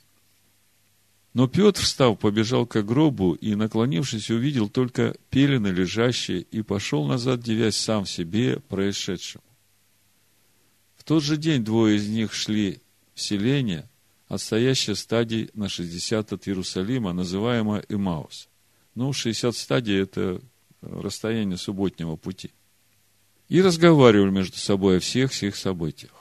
Но 1.33 1.49
Петр, 1.49 1.81
встав, 1.81 2.17
побежал 2.17 2.65
к 2.65 2.81
гробу 2.83 3.33
и, 3.33 3.53
наклонившись, 3.53 4.29
увидел 4.29 4.69
только 4.69 5.13
пелены 5.29 5.67
лежащие 5.67 6.39
и 6.39 6.61
пошел 6.61 7.05
назад, 7.05 7.41
девясь 7.41 7.75
сам 7.75 8.05
себе 8.05 8.61
происшедшим. 8.61 9.41
В 10.95 11.03
тот 11.03 11.21
же 11.21 11.35
день 11.35 11.65
двое 11.65 11.97
из 11.97 12.07
них 12.07 12.31
шли 12.31 12.79
в 13.13 13.19
селение, 13.19 13.89
отстоящее 14.29 14.95
стадий 14.95 15.49
на 15.53 15.67
60 15.67 16.31
от 16.31 16.47
Иерусалима, 16.47 17.11
называемое 17.11 17.83
Имаус. 17.89 18.47
Ну, 18.95 19.11
60 19.11 19.53
стадий– 19.53 19.99
это 20.01 20.39
расстояние 20.79 21.57
субботнего 21.57 22.15
пути. 22.15 22.51
И 23.49 23.61
разговаривали 23.61 24.29
между 24.29 24.55
собой 24.55 24.95
о 24.95 24.99
всех 25.01 25.33
всех 25.33 25.57
событиях. 25.57 26.16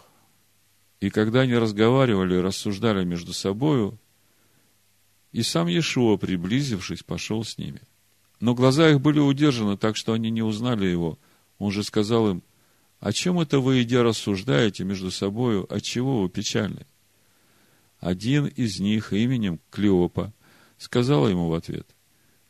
И 1.00 1.10
когда 1.10 1.42
они 1.42 1.54
разговаривали, 1.54 2.36
рассуждали 2.36 3.04
между 3.04 3.32
собою, 3.32 3.98
и 5.32 5.42
сам 5.42 5.66
Иешуа, 5.66 6.16
приблизившись, 6.16 7.02
пошел 7.02 7.44
с 7.44 7.58
ними. 7.58 7.82
Но 8.40 8.54
глаза 8.54 8.90
их 8.90 9.00
были 9.00 9.18
удержаны, 9.18 9.76
так 9.76 9.96
что 9.96 10.12
они 10.12 10.30
не 10.30 10.42
узнали 10.42 10.86
его. 10.86 11.18
Он 11.58 11.70
же 11.70 11.82
сказал 11.82 12.30
им, 12.30 12.42
о 13.00 13.12
чем 13.12 13.40
это 13.40 13.60
вы, 13.60 13.82
идя, 13.82 14.02
рассуждаете 14.02 14.84
между 14.84 15.10
собою, 15.10 15.70
от 15.72 15.82
чего 15.82 16.22
вы 16.22 16.28
печальны? 16.30 16.86
Один 18.00 18.46
из 18.46 18.80
них 18.80 19.12
именем 19.12 19.60
Клеопа 19.70 20.32
сказал 20.78 21.28
ему 21.28 21.48
в 21.48 21.54
ответ, 21.54 21.86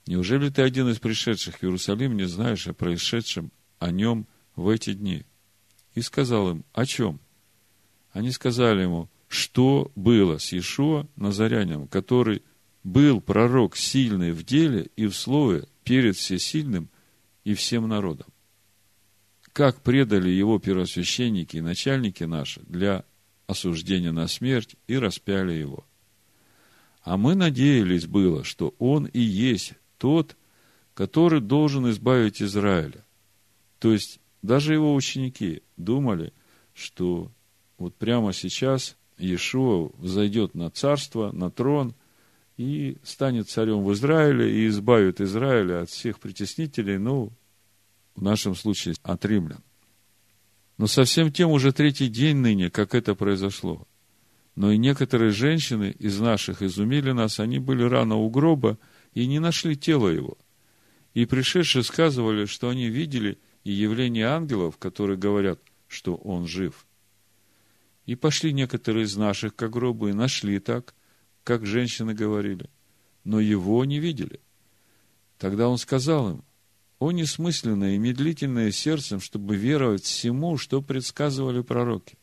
неужели 0.06 0.48
ты 0.48 0.62
один 0.62 0.88
из 0.88 0.98
пришедших 0.98 1.58
в 1.58 1.62
Иерусалим 1.64 2.16
не 2.16 2.26
знаешь 2.26 2.66
о 2.66 2.74
происшедшем 2.74 3.50
о 3.78 3.90
нем 3.90 4.26
в 4.54 4.68
эти 4.68 4.92
дни? 4.92 5.24
И 5.94 6.02
сказал 6.02 6.50
им, 6.50 6.64
о 6.72 6.84
чем? 6.84 7.20
Они 8.16 8.30
сказали 8.30 8.80
ему, 8.80 9.10
что 9.28 9.92
было 9.94 10.38
с 10.38 10.50
Иешуа 10.50 11.06
Назарянем, 11.16 11.86
который 11.86 12.40
был 12.82 13.20
пророк 13.20 13.76
сильный 13.76 14.32
в 14.32 14.42
деле 14.42 14.88
и 14.96 15.06
в 15.06 15.14
слове 15.14 15.68
перед 15.84 16.16
всесильным 16.16 16.88
и 17.44 17.52
всем 17.52 17.86
народом. 17.86 18.28
Как 19.52 19.82
предали 19.82 20.30
его 20.30 20.58
первосвященники 20.58 21.58
и 21.58 21.60
начальники 21.60 22.24
наши 22.24 22.62
для 22.62 23.04
осуждения 23.48 24.12
на 24.12 24.28
смерть 24.28 24.76
и 24.86 24.96
распяли 24.96 25.52
его. 25.52 25.84
А 27.02 27.18
мы 27.18 27.34
надеялись 27.34 28.06
было, 28.06 28.44
что 28.44 28.74
он 28.78 29.04
и 29.04 29.20
есть 29.20 29.74
тот, 29.98 30.38
который 30.94 31.42
должен 31.42 31.90
избавить 31.90 32.40
Израиля. 32.40 33.04
То 33.78 33.92
есть, 33.92 34.20
даже 34.40 34.72
его 34.72 34.94
ученики 34.94 35.60
думали, 35.76 36.32
что 36.72 37.30
вот 37.78 37.94
прямо 37.96 38.32
сейчас 38.32 38.96
Иешуа 39.18 39.90
взойдет 39.98 40.54
на 40.54 40.70
царство, 40.70 41.32
на 41.32 41.50
трон– 41.50 41.94
и 42.56 42.96
станет 43.02 43.48
царем 43.48 43.84
в 43.84 43.92
Израиле 43.92 44.50
и 44.50 44.66
избавит 44.68 45.20
Израиля 45.20 45.82
от 45.82 45.90
всех 45.90 46.18
притеснителей, 46.18 46.98
ну, 46.98 47.32
в 48.14 48.22
нашем 48.22 48.54
случае, 48.54 48.94
от 49.02 49.24
римлян. 49.24 49.62
Но 50.78 50.86
совсем 50.86 51.32
тем 51.32 51.50
уже 51.50 51.72
третий 51.72 52.08
день 52.08 52.36
ныне, 52.36 52.70
как 52.70 52.94
это 52.94 53.14
произошло. 53.14 53.86
Но 54.54 54.72
и 54.72 54.78
некоторые 54.78 55.32
женщины 55.32 55.94
из 55.98 56.18
наших 56.18 56.62
изумили 56.62 57.12
нас, 57.12 57.40
они 57.40 57.58
были 57.58 57.82
рано 57.82 58.16
у 58.16 58.30
гроба 58.30 58.78
и 59.12 59.26
не 59.26 59.38
нашли 59.38 59.76
тело 59.76 60.08
его. 60.08 60.38
И 61.12 61.26
пришедшие 61.26 61.82
сказывали, 61.82 62.46
что 62.46 62.70
они 62.70 62.88
видели 62.88 63.38
и 63.64 63.72
явление 63.72 64.26
ангелов, 64.26 64.78
которые 64.78 65.18
говорят, 65.18 65.60
что 65.88 66.14
он 66.14 66.46
жив. 66.46 66.86
И 68.06 68.14
пошли 68.14 68.52
некоторые 68.52 69.04
из 69.04 69.16
наших 69.16 69.54
к 69.54 69.68
гробу 69.68 70.08
и 70.08 70.12
нашли 70.12 70.58
так– 70.58 70.94
как 71.46 71.64
женщины 71.64 72.12
говорили, 72.12 72.68
но 73.22 73.38
его 73.38 73.84
не 73.84 74.00
видели. 74.00 74.40
Тогда 75.38 75.68
он 75.68 75.78
сказал 75.78 76.30
им, 76.30 76.44
о 76.98 77.12
несмысленное 77.12 77.94
и 77.94 77.98
медлительное 77.98 78.72
сердцем, 78.72 79.20
чтобы 79.20 79.54
веровать 79.54 80.02
всему, 80.02 80.56
что 80.56 80.82
предсказывали 80.82 81.60
пророки. 81.60 82.18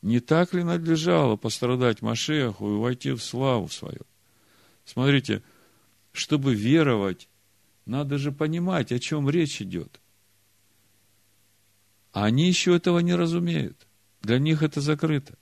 Не 0.00 0.18
так 0.18 0.54
ли 0.54 0.64
надлежало 0.64 1.36
пострадать 1.36 2.02
Машеху 2.02 2.68
и 2.68 2.78
войти 2.80 3.12
в 3.12 3.22
славу 3.22 3.68
свою? 3.68 4.00
Смотрите, 4.84 5.44
чтобы 6.10 6.56
веровать, 6.56 7.28
надо 7.86 8.18
же 8.18 8.32
понимать, 8.32 8.90
о 8.90 8.98
чем 8.98 9.30
речь 9.30 9.62
идет. 9.62 10.00
А 12.10 12.24
они 12.24 12.48
еще 12.48 12.74
этого 12.74 12.98
не 12.98 13.14
разумеют. 13.14 13.86
Для 14.22 14.38
них 14.38 14.62
это 14.62 14.80
закрыто. 14.80 15.36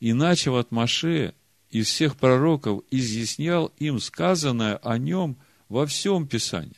Иначе 0.00 0.50
вот 0.50 0.70
Маше 0.70 1.34
из 1.70 1.86
всех 1.86 2.16
пророков 2.16 2.82
изъяснял 2.90 3.72
им 3.78 4.00
сказанное 4.00 4.76
о 4.76 4.98
нем 4.98 5.36
во 5.68 5.86
всем 5.86 6.26
Писании. 6.26 6.76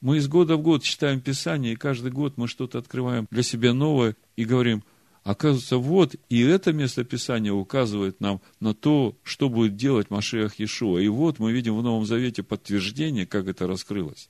Мы 0.00 0.18
из 0.18 0.28
года 0.28 0.56
в 0.56 0.62
год 0.62 0.82
читаем 0.82 1.20
Писание, 1.20 1.72
и 1.72 1.76
каждый 1.76 2.12
год 2.12 2.36
мы 2.36 2.48
что-то 2.48 2.78
открываем 2.78 3.26
для 3.30 3.42
себя 3.42 3.72
новое 3.72 4.16
и 4.36 4.44
говорим, 4.44 4.84
оказывается, 5.22 5.78
вот 5.78 6.14
и 6.28 6.40
это 6.42 6.72
место 6.72 7.02
Писания 7.02 7.52
указывает 7.52 8.20
нам 8.20 8.40
на 8.60 8.74
то, 8.74 9.16
что 9.22 9.48
будет 9.48 9.76
делать 9.76 10.10
Машиах 10.10 10.60
Иешуа. 10.60 11.00
И 11.00 11.08
вот 11.08 11.38
мы 11.38 11.52
видим 11.52 11.76
в 11.76 11.82
Новом 11.82 12.04
Завете 12.04 12.42
подтверждение, 12.42 13.26
как 13.26 13.48
это 13.48 13.66
раскрылось. 13.66 14.28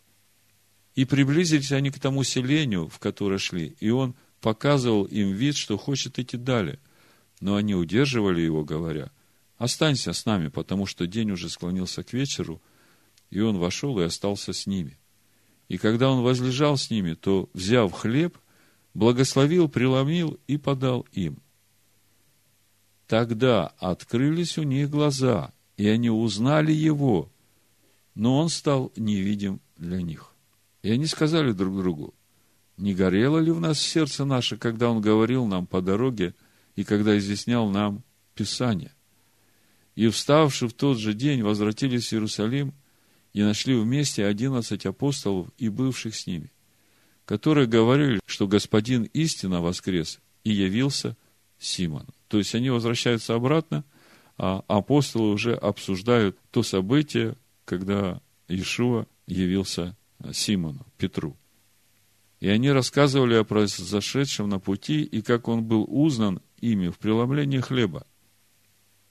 И 0.95 1.05
приблизились 1.05 1.73
они 1.73 1.91
к 1.91 1.99
тому 1.99 2.23
селению, 2.23 2.89
в 2.89 2.99
которое 2.99 3.39
шли, 3.39 3.77
и 3.81 3.91
он 3.91 4.15
показывал 4.41 5.05
им 5.05 5.33
вид, 5.33 5.57
что 5.57 5.77
хочет 5.77 6.19
идти 6.19 6.37
далее. 6.37 6.79
Но 7.41 7.57
они 7.57 7.75
удерживали 7.75 8.41
его, 8.41 8.65
говоря, 8.65 9.11
останься 9.59 10.13
с 10.13 10.25
нами, 10.27 10.49
потому 10.49 10.87
что 10.87 11.07
день 11.07 11.31
уже 11.31 11.49
склонился 11.49 12.03
к 12.03 12.13
вечеру, 12.13 12.63
и 13.31 13.41
он 13.41 13.59
вошел 13.59 13.99
и 14.01 14.05
остался 14.05 14.53
с 14.53 14.67
ними. 14.67 14.99
И 15.69 15.79
когда 15.79 16.11
он 16.11 16.23
возлежал 16.23 16.77
с 16.77 16.91
ними, 16.91 17.15
то, 17.15 17.51
взяв 17.53 17.93
хлеб, 17.93 18.39
благословил, 18.95 19.69
преломил 19.69 20.39
и 20.47 20.57
подал 20.57 21.07
им. 21.13 21.39
Тогда 23.07 23.69
открылись 23.79 24.59
у 24.59 24.63
них 24.63 24.91
глаза, 24.91 25.53
и 25.77 25.89
они 25.89 26.11
узнали 26.11 26.73
его, 26.73 27.31
но 28.15 28.39
он 28.39 28.49
стал 28.49 28.93
невидим 28.97 29.61
для 29.77 30.03
них. 30.03 30.33
И 30.83 30.91
они 30.91 31.07
сказали 31.07 31.53
друг 31.53 31.77
другу, 31.77 32.15
не 32.77 32.95
горело 32.95 33.39
ли 33.39 33.51
в 33.51 33.61
нас 33.61 33.81
сердце 33.81 34.25
наше, 34.25 34.57
когда 34.57 34.91
он 34.91 35.01
говорил 35.01 35.47
нам 35.47 35.67
по 35.67 35.81
дороге– 35.81 36.35
и 36.77 36.85
когда 36.85 37.19
изъяснял 37.19 37.69
нам 37.69 38.05
Писание. 38.35 38.93
И, 39.97 40.09
вставши 40.09 40.69
в 40.69 40.75
тот 40.75 40.99
же 40.99 41.15
день, 41.15 41.43
возвратились 41.43 42.09
в 42.09 42.13
Иерусалим 42.13 42.75
и 43.33 43.43
нашли 43.43 43.75
вместе 43.75 44.27
одиннадцать 44.27 44.85
апостолов 44.85 45.49
и 45.57 45.71
бывших 45.71 46.15
с 46.15 46.27
ними, 46.27 46.53
которые 47.25 47.67
говорили, 47.67 48.21
что 48.27 48.47
Господин 48.47 49.05
истинно 49.15 49.63
воскрес 49.63 50.21
и 50.45 50.53
явился 50.53 51.17
Симону. 51.59 52.15
То 52.29 52.37
есть 52.37 52.55
они 52.55 52.69
возвращаются 52.69 53.35
обратно, 53.35 53.85
а 54.37 54.63
апостолы 54.69 55.33
уже 55.33 55.55
обсуждают 55.55 56.39
то 56.51 56.63
событие, 56.63 57.37
когда 57.65 58.21
Иешуа 58.49 59.07
явился 59.27 59.97
Симону, 60.31 60.85
Петру. 60.99 61.39
И 62.41 62.49
они 62.49 62.71
рассказывали 62.71 63.35
о 63.35 63.45
произошедшем 63.45 64.49
на 64.49 64.59
пути 64.59 65.03
и 65.03 65.23
как 65.23 65.49
он 65.49 65.65
был 65.65 65.85
узнан 65.89 66.41
ими 66.61 66.89
в 66.89 66.99
преломлении 66.99 67.61
хлеба. 67.61 68.07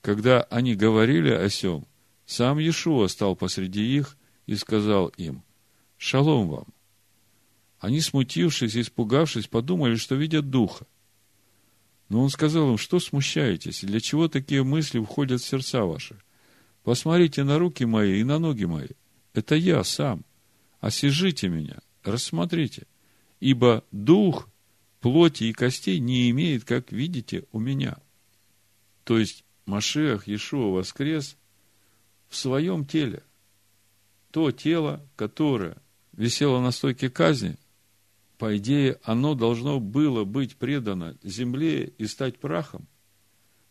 Когда 0.01 0.43
они 0.43 0.75
говорили 0.75 1.31
о 1.31 1.49
сем, 1.49 1.87
сам 2.25 2.59
Иешуа 2.59 3.07
стал 3.07 3.35
посреди 3.35 3.97
их 3.97 4.17
и 4.45 4.55
сказал 4.55 5.07
им, 5.09 5.43
«Шалом 5.97 6.47
вам!» 6.49 6.65
Они, 7.79 8.01
смутившись 8.01 8.75
и 8.75 8.81
испугавшись, 8.81 9.47
подумали, 9.47 9.95
что 9.95 10.15
видят 10.15 10.49
духа. 10.49 10.85
Но 12.09 12.21
он 12.21 12.29
сказал 12.29 12.71
им, 12.71 12.77
что 12.77 12.99
смущаетесь, 12.99 13.83
и 13.83 13.87
для 13.87 13.99
чего 13.99 14.27
такие 14.27 14.63
мысли 14.63 14.99
входят 14.99 15.41
в 15.41 15.45
сердца 15.45 15.85
ваши? 15.85 16.17
Посмотрите 16.83 17.43
на 17.43 17.57
руки 17.57 17.85
мои 17.85 18.21
и 18.21 18.23
на 18.23 18.37
ноги 18.37 18.65
мои. 18.65 18.89
Это 19.33 19.55
я 19.55 19.83
сам. 19.83 20.23
Осижите 20.79 21.47
меня, 21.49 21.79
рассмотрите. 22.03 22.85
Ибо 23.39 23.83
дух 23.91 24.49
плоти 25.01 25.45
и 25.45 25.53
костей 25.53 25.99
не 25.99 26.29
имеет, 26.31 26.63
как 26.63 26.91
видите, 26.91 27.45
у 27.51 27.59
меня. 27.59 27.97
То 29.03 29.19
есть, 29.19 29.43
Машех 29.65 30.27
Иешуа 30.27 30.71
воскрес 30.71 31.37
в 32.29 32.35
своем 32.35 32.85
теле. 32.85 33.23
То 34.31 34.51
тело, 34.51 35.07
которое 35.15 35.77
висело 36.11 36.59
на 36.59 36.71
стойке 36.71 37.09
казни, 37.09 37.57
по 38.37 38.57
идее, 38.57 38.99
оно 39.03 39.33
должно 39.33 39.79
было 39.79 40.23
быть 40.23 40.55
предано 40.57 41.17
земле 41.23 41.93
и 41.97 42.05
стать 42.05 42.39
прахом. 42.39 42.87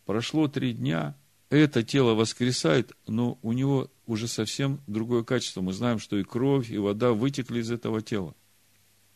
Прошло 0.07 0.48
три 0.48 0.72
дня, 0.72 1.16
это 1.50 1.83
тело 1.83 2.14
воскресает, 2.14 2.92
но 3.07 3.38
у 3.42 3.53
него 3.53 3.90
уже 4.07 4.27
совсем 4.27 4.81
другое 4.87 5.22
качество. 5.22 5.61
Мы 5.61 5.72
знаем, 5.72 5.98
что 5.98 6.16
и 6.16 6.24
кровь, 6.24 6.70
и 6.70 6.79
вода 6.79 7.12
вытекли 7.12 7.61
из 7.61 7.70
этого 7.70 8.03
тела. 8.03 8.35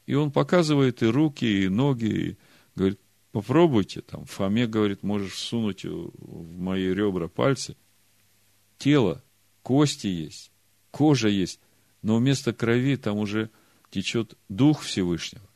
И 0.09 0.15
он 0.15 0.31
показывает 0.31 1.03
и 1.03 1.07
руки, 1.07 1.65
и 1.65 1.69
ноги, 1.69 2.07
и 2.07 2.37
говорит, 2.75 2.99
попробуйте. 3.31 4.01
Там, 4.01 4.25
Фоме 4.25 4.67
говорит, 4.67 5.03
можешь 5.03 5.35
сунуть 5.35 5.85
в 5.85 6.59
мои 6.59 6.87
ребра 6.95 7.29
пальцы. 7.29 7.77
тело, 8.79 9.23
кости 9.63 10.07
есть, 10.07 10.51
кожа 10.93 11.29
есть, 11.29 11.61
но 12.01 12.17
вместо 12.17 12.55
крови 12.55 12.97
там 12.97 13.19
уже 13.19 13.51
течет 13.91 14.33
Дух 14.49 14.81
Всевышнего. 14.81 15.47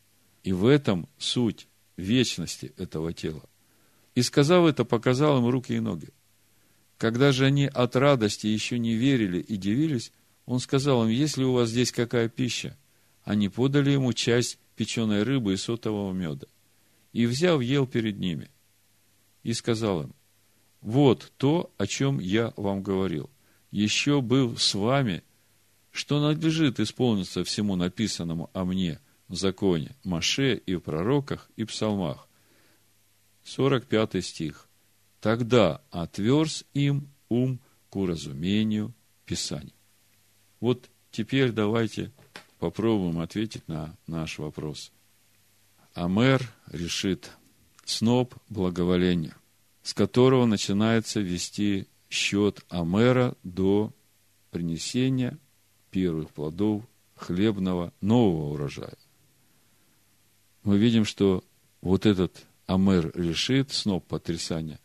И 0.43 0.53
в 0.53 0.67
этом 0.67 1.09
суть 1.17 1.67
вечности 1.97 2.75
этого 2.77 3.15
тела. 3.15 3.49
И 4.15 4.21
сказав 4.21 4.67
это, 4.67 4.85
показал 4.85 5.38
им 5.38 5.49
руки 5.49 5.75
и 5.75 5.81
ноги. 5.81 6.11
Когда 6.99 7.33
же 7.33 7.47
они 7.47 7.65
от 7.69 7.97
радости 7.97 8.49
еще 8.49 8.79
не 8.79 8.97
верили 8.97 9.38
и 9.41 9.57
дивились, 9.57 10.12
он 10.45 10.61
сказал 10.61 11.05
им, 11.05 11.09
если 11.09 11.43
у 11.43 11.55
вас 11.55 11.71
здесь 11.71 11.91
какая 11.91 12.29
пища, 12.29 12.77
они 13.25 13.49
подали 13.49 13.91
ему 13.91 14.13
часть 14.13 14.59
печеной 14.77 15.23
рыбы 15.23 15.55
и 15.55 15.57
сотового 15.57 16.13
меда. 16.13 16.47
И, 17.13 17.27
взяв, 17.27 17.61
ел 17.61 17.87
перед 17.87 18.19
ними. 18.19 18.51
И 19.43 19.53
сказал 19.53 20.03
им, 20.03 20.15
вот 20.81 21.33
то, 21.37 21.73
о 21.79 21.87
чем 21.87 22.19
я 22.19 22.53
вам 22.57 22.83
говорил. 22.83 23.31
Еще 23.71 24.21
был 24.21 24.57
с 24.57 24.75
вами, 24.75 25.23
что 25.91 26.21
надлежит 26.21 26.81
исполниться 26.81 27.45
всему 27.45 27.77
написанному 27.77 28.51
о 28.53 28.65
мне 28.65 29.01
в 29.29 29.37
законе, 29.37 29.97
Маше 30.05 30.55
и 30.55 30.75
в 30.75 30.81
пророках 30.81 31.51
и 31.57 31.65
псалмах. 31.65 32.29
45 33.45 34.25
стих. 34.25 34.69
Тогда 35.21 35.81
отверз 35.91 36.65
им 36.75 37.09
ум 37.29 37.61
к 37.89 37.97
уразумению 37.97 38.93
Писаний. 39.25 39.75
Вот 40.61 40.91
теперь 41.11 41.53
давайте 41.53 42.13
попробуем 42.62 43.18
ответить 43.18 43.66
на 43.68 43.94
наш 44.07 44.38
вопрос. 44.38 44.92
Амер 45.94 46.51
решит 46.70 47.33
сноп 47.85 48.35
благоволения 48.48 49.37
с 49.83 49.94
которого 49.94 50.46
начинается 50.46 51.20
вести 51.20 51.88
счет 52.09 52.61
Амера 52.68 53.35
до 53.42 53.92
принесения 54.51 55.38
первых 55.90 56.31
плодов 56.31 56.85
хлебного 57.16 57.92
нового 58.01 58.53
урожая. 58.53 58.96
Мы 60.62 60.79
видим, 60.79 61.05
что 61.05 61.42
вот 61.81 62.07
этот 62.07 62.44
Амер 62.66 63.11
решит, 63.14 63.72
сноп 63.72 64.07
потрясания, 64.07 64.79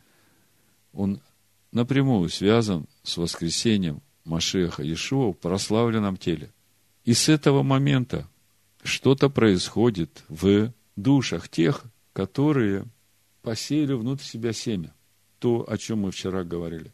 он 0.93 1.21
напрямую 1.71 2.29
связан 2.29 2.87
с 3.03 3.17
воскресением 3.17 4.01
Машеха 4.25 4.81
Иешуа 4.81 5.31
в 5.31 5.37
прославленном 5.37 6.17
теле. 6.17 6.51
И 7.07 7.13
с 7.13 7.29
этого 7.29 7.63
момента 7.63 8.27
что-то 8.83 9.29
происходит 9.29 10.25
в 10.27 10.73
душах 10.97 11.47
тех, 11.47 11.85
которые 12.11 12.83
посеяли 13.41 13.93
внутрь 13.93 14.23
себя 14.23 14.51
семя. 14.51 14.93
То, 15.39 15.65
о 15.71 15.77
чем 15.77 15.99
мы 15.99 16.11
вчера 16.11 16.43
говорили. 16.43 16.91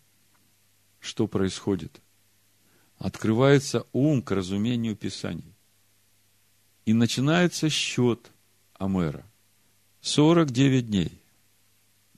Что 0.99 1.25
происходит? 1.25 1.99
Открывается 2.99 3.87
ум 3.91 4.21
к 4.21 4.29
разумению 4.29 4.95
Писаний. 4.95 5.55
И 6.85 6.93
начинается 6.93 7.67
счет 7.69 8.29
Амера. 8.77 9.25
49 10.01 10.91
дней. 10.91 11.23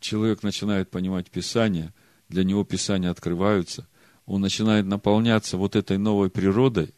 Человек 0.02 0.44
начинает 0.44 0.92
понимать 0.92 1.32
Писание, 1.32 1.94
для 2.28 2.44
него 2.44 2.66
Писания 2.66 3.10
открываются, 3.10 3.88
он 4.26 4.42
начинает 4.42 4.86
наполняться 4.86 5.56
вот 5.56 5.78
этой 5.78 5.98
новой 5.98 6.30
природой, 6.30 6.94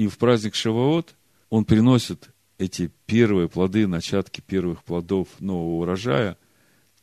и 0.00 0.08
в 0.08 0.18
праздник 0.18 0.54
Шаваот 0.54 1.14
он 1.48 1.64
приносит 1.64 2.30
эти 2.58 2.90
первые 3.06 3.48
плоды, 3.48 3.86
начатки 3.86 4.40
первых 4.40 4.82
плодов 4.84 5.28
нового 5.40 5.82
урожая– 5.82 6.36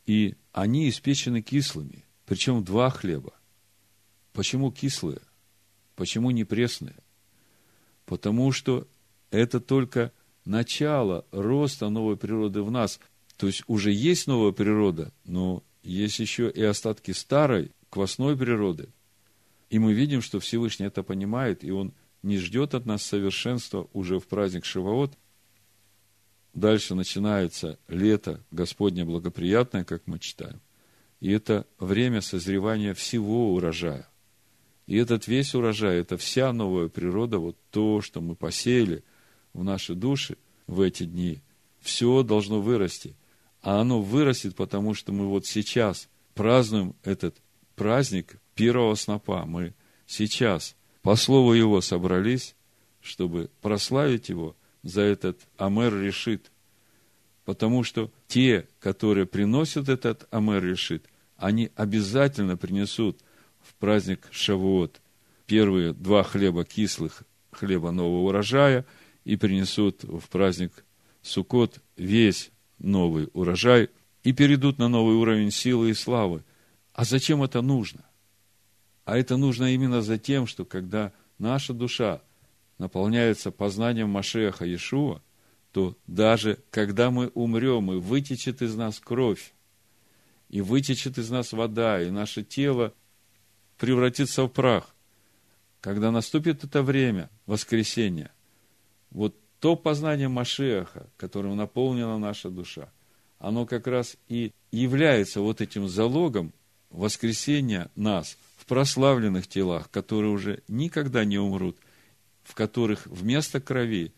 и 0.08 0.36
они 0.52 0.88
испечены 0.88 1.42
кислыми, 1.42 2.02
причем 2.24 2.64
два 2.64 2.88
хлеба. 2.88 3.34
Почему 4.32 4.72
кислые? 4.72 5.20
Почему 5.96 6.30
не 6.30 6.44
пресные? 6.44 6.96
Потому 8.06 8.50
что 8.50 8.88
это 9.30 9.60
только 9.60 10.10
начало 10.46 11.26
роста 11.30 11.90
новой 11.90 12.16
природы 12.16 12.62
в 12.62 12.70
нас. 12.70 13.00
То 13.36 13.48
есть 13.48 13.62
уже 13.66 13.92
есть 13.92 14.26
новая 14.26 14.52
природа, 14.52 15.12
но 15.26 15.62
есть 15.82 16.20
еще 16.20 16.50
и 16.50 16.62
остатки 16.62 17.10
старой, 17.10 17.72
квасной 17.90 18.34
природы. 18.34 18.88
И 19.68 19.78
мы 19.78 19.92
видим, 19.92 20.22
что 20.22 20.40
Всевышний 20.40 20.86
это 20.86 21.02
понимает, 21.02 21.62
и 21.62 21.70
Он 21.70 21.92
не 22.22 22.38
ждет 22.38 22.74
от 22.74 22.86
нас 22.86 23.02
совершенства 23.02 23.88
уже 23.92 24.18
в 24.18 24.26
праздник 24.26 24.64
Шивоот– 24.64 25.16
Дальше 26.58 26.96
начинается 26.96 27.78
лето 27.86 28.42
Господне 28.50 29.04
благоприятное, 29.04 29.84
как 29.84 30.02
мы 30.06 30.18
читаем. 30.18 30.60
И 31.20 31.30
это 31.30 31.68
время 31.78 32.20
созревания 32.20 32.94
всего 32.94 33.54
урожая. 33.54 34.08
И 34.88 34.96
этот 34.96 35.28
весь 35.28 35.54
урожай, 35.54 35.98
это 35.98 36.16
вся 36.16 36.52
новая 36.52 36.88
природа, 36.88 37.38
вот 37.38 37.56
то, 37.70 38.00
что 38.00 38.20
мы 38.20 38.34
посеяли 38.34 39.04
в 39.52 39.62
наши 39.62 39.94
души 39.94 40.36
в 40.66 40.80
эти 40.80 41.04
дни, 41.04 41.42
все 41.80 42.24
должно 42.24 42.60
вырасти. 42.60 43.14
А 43.60 43.80
оно 43.80 44.02
вырастет, 44.02 44.56
потому 44.56 44.94
что 44.94 45.12
мы 45.12 45.26
вот 45.26 45.46
сейчас 45.46 46.08
празднуем 46.34 46.96
этот 47.04 47.36
праздник 47.76 48.40
первого 48.56 48.96
снопа. 48.96 49.44
Мы 49.44 49.74
сейчас 50.06 50.74
по 51.02 51.16
слову 51.16 51.52
его 51.52 51.80
собрались, 51.80 52.54
чтобы 53.00 53.50
прославить 53.60 54.28
его– 54.28 54.56
за 54.82 55.02
этот 55.02 55.40
Амер 55.56 56.00
решит. 56.00 56.50
Потому 57.44 57.82
что 57.82 58.10
те, 58.26 58.68
которые 58.80 59.26
приносят 59.26 59.88
этот 59.88 60.26
Амер 60.30 60.64
решит, 60.64 61.06
они 61.36 61.70
обязательно 61.76 62.56
принесут 62.56 63.20
в 63.60 63.74
праздник 63.74 64.28
Шавуот 64.30 65.00
первые 65.46 65.92
два 65.92 66.22
хлеба 66.22 66.64
кислых, 66.64 67.22
хлеба 67.50 67.90
нового 67.90 68.28
урожая, 68.28 68.84
и 69.24 69.36
принесут 69.36 70.04
в 70.04 70.28
праздник 70.28 70.84
Сукот 71.22 71.80
весь 71.96 72.50
новый 72.78 73.28
урожай, 73.32 73.90
и 74.22 74.32
перейдут 74.32 74.78
на 74.78 74.88
новый 74.88 75.16
уровень 75.16 75.50
силы 75.50 75.90
и 75.90 75.94
славы. 75.94 76.44
А 76.92 77.04
зачем 77.04 77.42
это 77.42 77.62
нужно? 77.62 78.04
А 79.08 79.16
это 79.16 79.38
нужно 79.38 79.72
именно 79.72 80.02
за 80.02 80.18
тем, 80.18 80.46
что 80.46 80.66
когда 80.66 81.14
наша 81.38 81.72
душа 81.72 82.20
наполняется 82.76 83.50
познанием 83.50 84.10
Машеха 84.10 84.66
Иешуа, 84.66 85.22
то 85.72 85.96
даже 86.06 86.58
когда 86.70 87.10
мы 87.10 87.28
умрем, 87.28 87.90
и 87.90 87.96
вытечет 87.96 88.60
из 88.60 88.74
нас 88.74 89.00
кровь, 89.00 89.54
и 90.50 90.60
вытечет 90.60 91.16
из 91.16 91.30
нас 91.30 91.54
вода, 91.54 92.02
и 92.02 92.10
наше 92.10 92.44
тело 92.44 92.92
превратится 93.78 94.42
в 94.42 94.48
прах, 94.48 94.94
когда 95.80 96.10
наступит 96.10 96.64
это 96.64 96.82
время 96.82 97.30
воскресения, 97.46 98.30
вот 99.08 99.34
то 99.58 99.74
познание 99.74 100.28
Машеха, 100.28 101.08
которым 101.16 101.56
наполнена 101.56 102.18
наша 102.18 102.50
душа, 102.50 102.92
оно 103.38 103.64
как 103.64 103.86
раз 103.86 104.18
и 104.28 104.52
является 104.70 105.40
вот 105.40 105.62
этим 105.62 105.88
залогом 105.88 106.52
воскресения 106.90 107.90
нас 107.96 108.36
в 108.58 108.66
прославленных 108.66 109.46
телах, 109.46 109.90
которые 109.90 110.32
уже 110.32 110.62
никогда 110.68 111.24
не 111.24 111.38
умрут– 111.38 111.78
в 112.48 112.54
которых 112.54 113.06
вместо 113.06 113.60
крови 113.60 114.14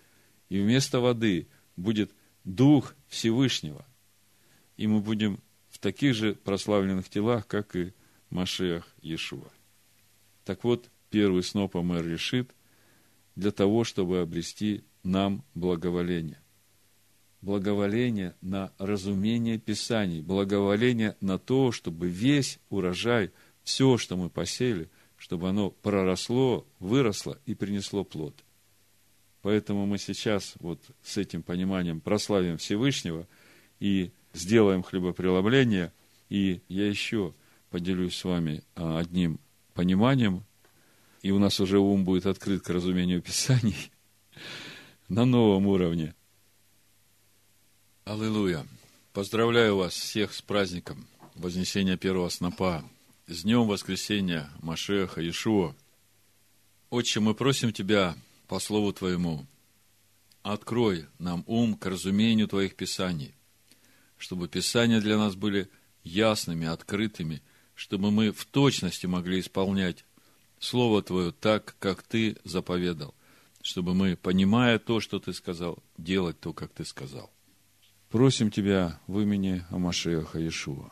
и 0.48 0.60
вместо 0.60 1.00
воды 1.00 1.48
будет 1.76 2.12
Дух 2.44 2.94
Всевышнего. 3.08 3.84
И 4.76 4.86
мы 4.86 5.00
будем 5.00 5.40
в 5.68 5.78
таких 5.78 6.14
же 6.14 6.36
прославленных 6.36 7.08
телах, 7.08 7.48
как 7.48 7.74
и 7.74 7.92
Машех 8.30 8.86
Иешуа. 9.02 9.50
Так 10.44 10.62
вот, 10.62 10.90
первый 11.10 11.42
сноп 11.42 11.76
Амэр 11.76 12.06
решит 12.06 12.54
для 13.34 13.50
того, 13.50 13.82
чтобы 13.82 14.20
обрести 14.20 14.84
нам 15.02 15.44
благоволение. 15.54 16.40
Благоволение 17.40 18.36
на 18.40 18.72
разумение 18.78 19.58
Писаний, 19.58 20.20
благоволение 20.20 21.16
на 21.20 21.36
то, 21.36 21.72
чтобы 21.72 22.08
весь 22.08 22.60
урожай, 22.68 23.32
все, 23.70 23.96
что 23.96 24.16
мы 24.16 24.28
посеяли– 24.28 24.90
чтобы 25.20 25.50
оно 25.50 25.70
проросло, 25.70 26.66
выросло 26.78 27.38
и 27.44 27.54
принесло 27.54 28.04
плод. 28.04 28.34
Поэтому 29.42 29.84
мы 29.84 29.98
сейчас 29.98 30.54
вот 30.60 30.80
с 31.02 31.18
этим 31.18 31.42
пониманием 31.42 32.00
прославим 32.00 32.56
Всевышнего 32.56 33.28
и 33.80 34.12
сделаем 34.32 34.82
хлебопреломление. 34.82 35.92
И 36.30 36.62
я 36.68 36.88
еще 36.88 37.34
поделюсь 37.68 38.16
с 38.16 38.24
вами 38.24 38.64
а, 38.74 38.98
одним 38.98 39.40
пониманием, 39.74 40.42
и 41.20 41.32
у 41.32 41.38
нас 41.38 41.60
уже 41.60 41.78
ум 41.78 42.06
будет 42.06 42.24
открыт 42.24 42.62
к 42.62 42.70
разумению 42.70 43.20
Писаний 43.20 43.92
на 45.08 45.26
новом 45.26 45.66
уровне. 45.66 46.14
Аллилуйя! 48.04 48.66
Поздравляю 49.12 49.76
вас 49.76 49.92
всех 49.92 50.32
с 50.32 50.40
праздником 50.40 51.06
Вознесения 51.34 51.98
первого 51.98 52.30
снопа 52.30 52.82
с 53.30 53.44
днем 53.44 53.68
воскресения 53.68 54.50
Машеха 54.60 55.20
Иешуа. 55.20 55.76
Отче, 56.90 57.20
мы 57.20 57.32
просим 57.34 57.72
Тебя 57.72 58.16
по 58.48 58.58
Слову 58.58 58.92
Твоему, 58.92 59.46
открой 60.42 61.06
нам 61.20 61.44
ум 61.46 61.76
к 61.76 61.86
разумению 61.86 62.48
Твоих 62.48 62.74
Писаний, 62.74 63.32
чтобы 64.18 64.48
Писания 64.48 65.00
для 65.00 65.16
нас 65.16 65.36
были 65.36 65.70
ясными, 66.02 66.66
открытыми, 66.66 67.40
чтобы 67.76 68.10
мы 68.10 68.32
в 68.32 68.44
точности 68.46 69.06
могли 69.06 69.38
исполнять 69.38 70.04
Слово 70.58 71.00
Твое 71.00 71.30
так, 71.30 71.76
как 71.78 72.02
Ты 72.02 72.36
заповедал, 72.42 73.14
чтобы 73.62 73.94
мы, 73.94 74.16
понимая 74.16 74.80
то, 74.80 74.98
что 74.98 75.20
Ты 75.20 75.32
сказал, 75.34 75.78
делать 75.96 76.40
то, 76.40 76.52
как 76.52 76.72
Ты 76.72 76.84
сказал. 76.84 77.30
Просим 78.08 78.50
Тебя 78.50 79.00
в 79.06 79.20
имени 79.20 79.64
Амашеха 79.70 80.40
Иешуа. 80.40 80.90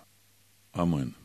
Амин. 0.70 1.16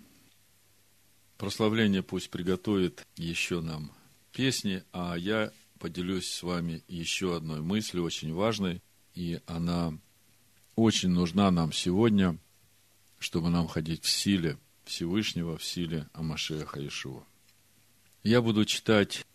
Прославление 1.44 2.02
пусть 2.02 2.30
приготовит 2.30 3.06
еще 3.18 3.60
нам 3.60 3.92
песни, 4.32 4.82
а 4.94 5.16
я 5.16 5.52
поделюсь 5.78 6.32
с 6.32 6.42
вами 6.42 6.86
еще 6.88 7.36
одной 7.36 7.60
мыслью, 7.60 8.06
очень 8.06 8.34
важной, 8.34 8.82
и 9.14 9.42
она 9.46 9.94
очень 10.78 11.10
нужна 11.10 11.52
нам 11.52 11.74
сегодня, 11.74 12.38
чтобы 13.20 13.50
нам 13.50 13.68
ходить 13.68 14.06
в 14.06 14.10
силе 14.10 14.58
Всевышнего, 14.86 15.58
в 15.58 15.66
силе 15.66 16.08
Амашеха 16.14 16.80
Иешуа. 16.80 17.26
Я 18.24 18.42
буду 18.42 18.64
читать 18.64 19.26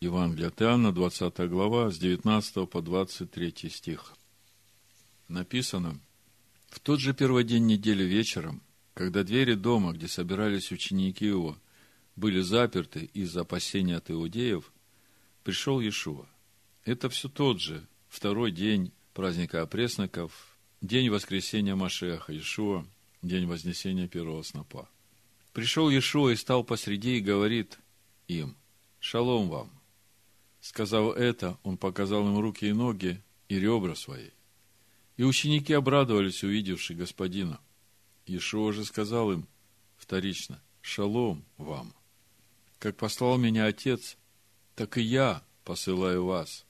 Евангелие 0.00 0.48
от 0.48 0.60
Иоанна, 0.62 0.90
20 0.90 1.48
глава, 1.48 1.92
с 1.92 1.98
19 1.98 2.68
по 2.68 2.82
23 2.82 3.70
стих. 3.70 4.14
Написано, 5.28 6.00
«В 6.70 6.80
тот 6.80 6.98
же 6.98 7.14
первый 7.14 7.44
день 7.44 7.66
недели 7.66 8.02
вечером, 8.02 8.62
когда 8.94 9.22
двери 9.22 9.54
дома, 9.54 9.92
где 9.92 10.08
собирались 10.08 10.72
ученики 10.72 11.26
его, 11.26 11.58
были 12.16 12.40
заперты 12.40 13.10
из-за 13.14 13.42
опасения 13.42 13.96
от 13.96 14.10
иудеев, 14.10 14.72
пришел 15.44 15.80
Иешуа. 15.80 16.26
Это 16.84 17.08
все 17.08 17.28
тот 17.28 17.60
же, 17.60 17.86
второй 18.08 18.50
день 18.50 18.92
праздника 19.14 19.62
опресноков, 19.62 20.58
день 20.80 21.10
воскресения 21.10 21.74
Машеха 21.74 22.32
Иешуа, 22.32 22.86
день 23.22 23.46
вознесения 23.46 24.08
первого 24.08 24.42
снопа. 24.42 24.88
Пришел 25.52 25.88
Иешуа 25.90 26.30
и 26.30 26.36
стал 26.36 26.64
посреди 26.64 27.18
и 27.18 27.20
говорит– 27.20 27.78
им, 28.28 28.56
«Шалом 29.00 29.48
вам!» 29.48 29.70
Сказав 30.60 31.16
это, 31.16 31.58
он 31.64 31.76
показал 31.76 32.26
им 32.28 32.38
руки 32.38 32.66
и 32.66 32.72
ноги 32.72 33.20
и 33.48 33.58
ребра 33.58 33.94
свои. 33.94 34.30
И 35.16 35.24
ученики 35.24 35.72
обрадовались, 35.72 36.44
увидевши 36.44 36.94
господина. 36.94 37.60
Ишуа 38.26 38.72
же 38.72 38.84
сказал 38.84 39.32
им 39.32 39.48
вторично, 39.96 40.62
«Шалом 40.80 41.44
вам! 41.56 41.94
Как 42.78 42.96
послал 42.96 43.38
меня 43.38 43.66
Отец, 43.66 44.16
так 44.74 44.98
и 44.98 45.02
я 45.02 45.44
посылаю 45.64 46.24
вас». 46.24 46.64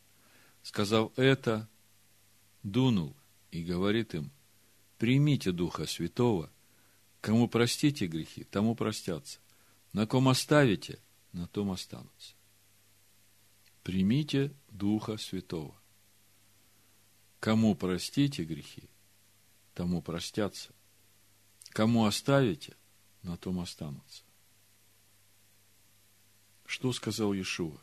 Сказав 0.63 1.17
это, 1.19 1.69
дунул 2.63 3.17
и 3.51 3.65
говорит 3.65 4.15
им, 4.15 4.31
«Примите 4.99 5.51
Духа 5.51 5.87
Святого, 5.87 6.51
кому 7.21 7.49
простите 7.49 8.07
грехи, 8.07 8.45
тому 8.45 8.75
простятся, 8.75 9.41
на 9.93 10.07
ком 10.07 10.29
оставите– 10.29 10.99
на 11.33 11.47
том 11.49 11.71
останутся. 11.71 12.35
Примите 13.83 14.55
Духа 14.69 15.17
Святого. 15.17 15.75
Кому 17.41 17.75
простите 17.75 18.45
грехи, 18.45 18.89
тому 19.75 20.01
простятся. 20.03 20.73
Кому 21.73 22.05
оставите, 22.05 22.77
на 23.23 23.37
том 23.37 23.61
останутся. 23.61 24.23
Что 26.67 26.93
сказал 26.93 27.33
Иешуа? 27.33 27.79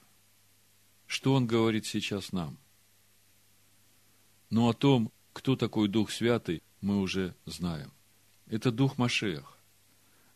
Что 1.07 1.33
он 1.33 1.47
говорит 1.47 1.85
сейчас 1.85 2.31
нам? 2.31 2.57
Но 4.49 4.69
о 4.69 4.73
том, 4.73 5.11
кто 5.33 5.55
такой 5.55 5.87
Дух 5.87 6.11
Святый, 6.11 6.61
мы 6.81 6.99
уже 6.99 7.35
знаем. 7.45 7.91
Это 8.47 8.71
Дух 8.71 8.97
Машех. 8.97 9.59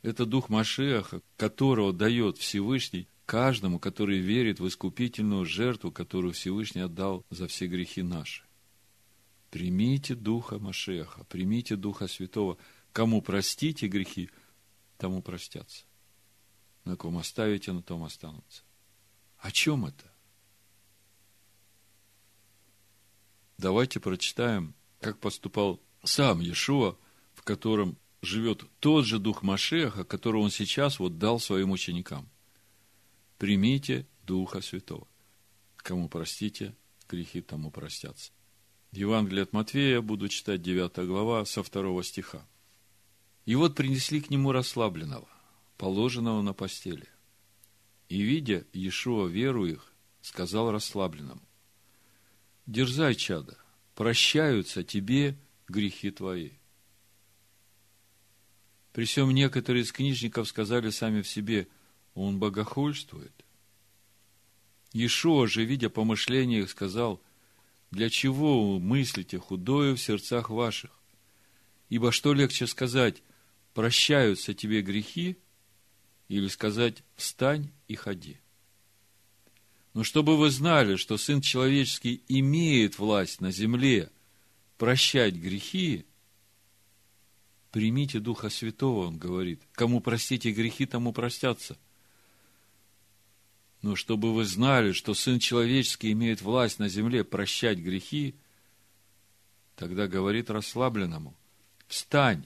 Это 0.01 0.25
дух 0.25 0.49
Машеха, 0.49 1.21
которого 1.37 1.93
дает 1.93 2.37
Всевышний 2.37 3.07
каждому, 3.25 3.79
который 3.79 4.19
верит 4.19 4.59
в 4.59 4.67
искупительную 4.67 5.45
жертву, 5.45 5.91
которую 5.91 6.33
Всевышний 6.33 6.81
отдал 6.81 7.25
за 7.29 7.47
все 7.47 7.67
грехи 7.67 8.01
наши. 8.01 8.43
Примите 9.49 10.13
Духа 10.13 10.59
Машеха, 10.59 11.23
примите 11.29 11.77
Духа 11.77 12.07
Святого. 12.07 12.57
Кому 12.93 13.23
простите 13.23 13.87
грехи, 13.87 14.29
тому 14.97 15.23
простятся. 15.23 15.83
На 16.85 16.95
ком 16.95 17.17
оставите, 17.17 17.71
на 17.71 17.81
том 17.81 18.03
останутся. 18.03 18.61
О 19.39 19.51
чем 19.51 19.85
это? 19.85 20.13
Давайте 23.57 23.99
прочитаем, 23.99 24.75
как 24.99 25.19
поступал 25.19 25.81
сам 26.03 26.41
Иешуа, 26.41 26.95
в 27.33 27.41
котором 27.41 27.97
живет 28.21 28.63
тот 28.79 29.05
же 29.05 29.17
дух 29.17 29.41
Машеха, 29.41 30.03
который 30.03 30.41
он 30.41 30.51
сейчас 30.51 30.99
вот 30.99 31.17
дал 31.17 31.39
своим 31.39 31.71
ученикам. 31.71 32.29
Примите 33.39 34.07
Духа 34.23 34.61
Святого. 34.61 35.07
Кому 35.77 36.09
простите, 36.09 36.75
грехи 37.09 37.41
тому 37.41 37.71
простятся. 37.71 38.31
Евангелие 38.91 39.43
от 39.43 39.53
Матвея 39.53 40.01
буду 40.01 40.29
читать 40.29 40.61
9 40.61 41.07
глава 41.07 41.43
со 41.45 41.63
2 41.63 42.03
стиха. 42.03 42.47
И 43.45 43.55
вот 43.55 43.75
принесли 43.75 44.21
к 44.21 44.29
нему 44.29 44.51
расслабленного, 44.51 45.27
положенного 45.77 46.41
на 46.41 46.53
постели. 46.53 47.07
И, 48.09 48.21
видя 48.21 48.65
Иешуа 48.73 49.27
веру 49.27 49.65
их, 49.65 49.91
сказал 50.21 50.71
расслабленному, 50.71 51.41
«Дерзай, 52.65 53.15
чада, 53.15 53.57
прощаются 53.95 54.83
тебе 54.83 55.37
грехи 55.67 56.11
твои». 56.11 56.51
При 58.93 59.05
всем 59.05 59.31
некоторые 59.31 59.83
из 59.83 59.91
книжников 59.91 60.47
сказали 60.47 60.89
сами 60.91 61.21
в 61.21 61.27
себе, 61.27 61.67
он 62.13 62.39
богохульствует. 62.39 63.33
Иешуа 64.93 65.47
же, 65.47 65.65
видя 65.65 65.89
помышления 65.89 66.59
их, 66.59 66.69
сказал, 66.69 67.19
для 67.89 68.09
чего 68.09 68.73
вы 68.73 68.79
мыслите 68.79 69.39
худое 69.39 69.95
в 69.95 69.99
сердцах 69.99 70.51
ваших? 70.51 70.91
Ибо 71.89 72.11
что 72.11 72.33
легче 72.33 72.67
сказать, 72.67 73.23
прощаются 73.73 74.53
тебе 74.53 74.81
грехи, 74.81 75.37
или 76.27 76.47
сказать, 76.47 77.03
встань 77.15 77.69
и 77.87 77.95
ходи. 77.95 78.39
Но 79.93 80.03
чтобы 80.03 80.37
вы 80.37 80.49
знали, 80.49 80.95
что 80.95 81.17
Сын 81.17 81.41
Человеческий 81.41 82.23
имеет 82.27 82.97
власть 82.97 83.41
на 83.41 83.51
земле 83.51 84.11
прощать 84.77 85.35
грехи, 85.35 86.05
Примите 87.73 88.19
Духа 88.19 88.51
Святого, 88.51 89.07
он 89.07 89.17
говорит. 89.17 89.59
Кому 89.71 89.99
простите 89.99 90.51
грехи, 90.51 90.85
тому 90.85 91.11
простятся. 91.11 91.75
Но 93.81 93.95
чтобы 93.95 94.31
вы 94.31 94.45
знали, 94.45 94.91
что 94.91 95.15
Сын 95.15 95.39
Человеческий 95.39 96.11
имеет 96.11 96.43
власть 96.43 96.77
на 96.77 96.87
земле 96.87 97.23
прощать 97.23 97.79
грехи, 97.79 98.35
тогда 99.75 100.07
говорит 100.07 100.51
расслабленному, 100.51 101.35
встань, 101.87 102.45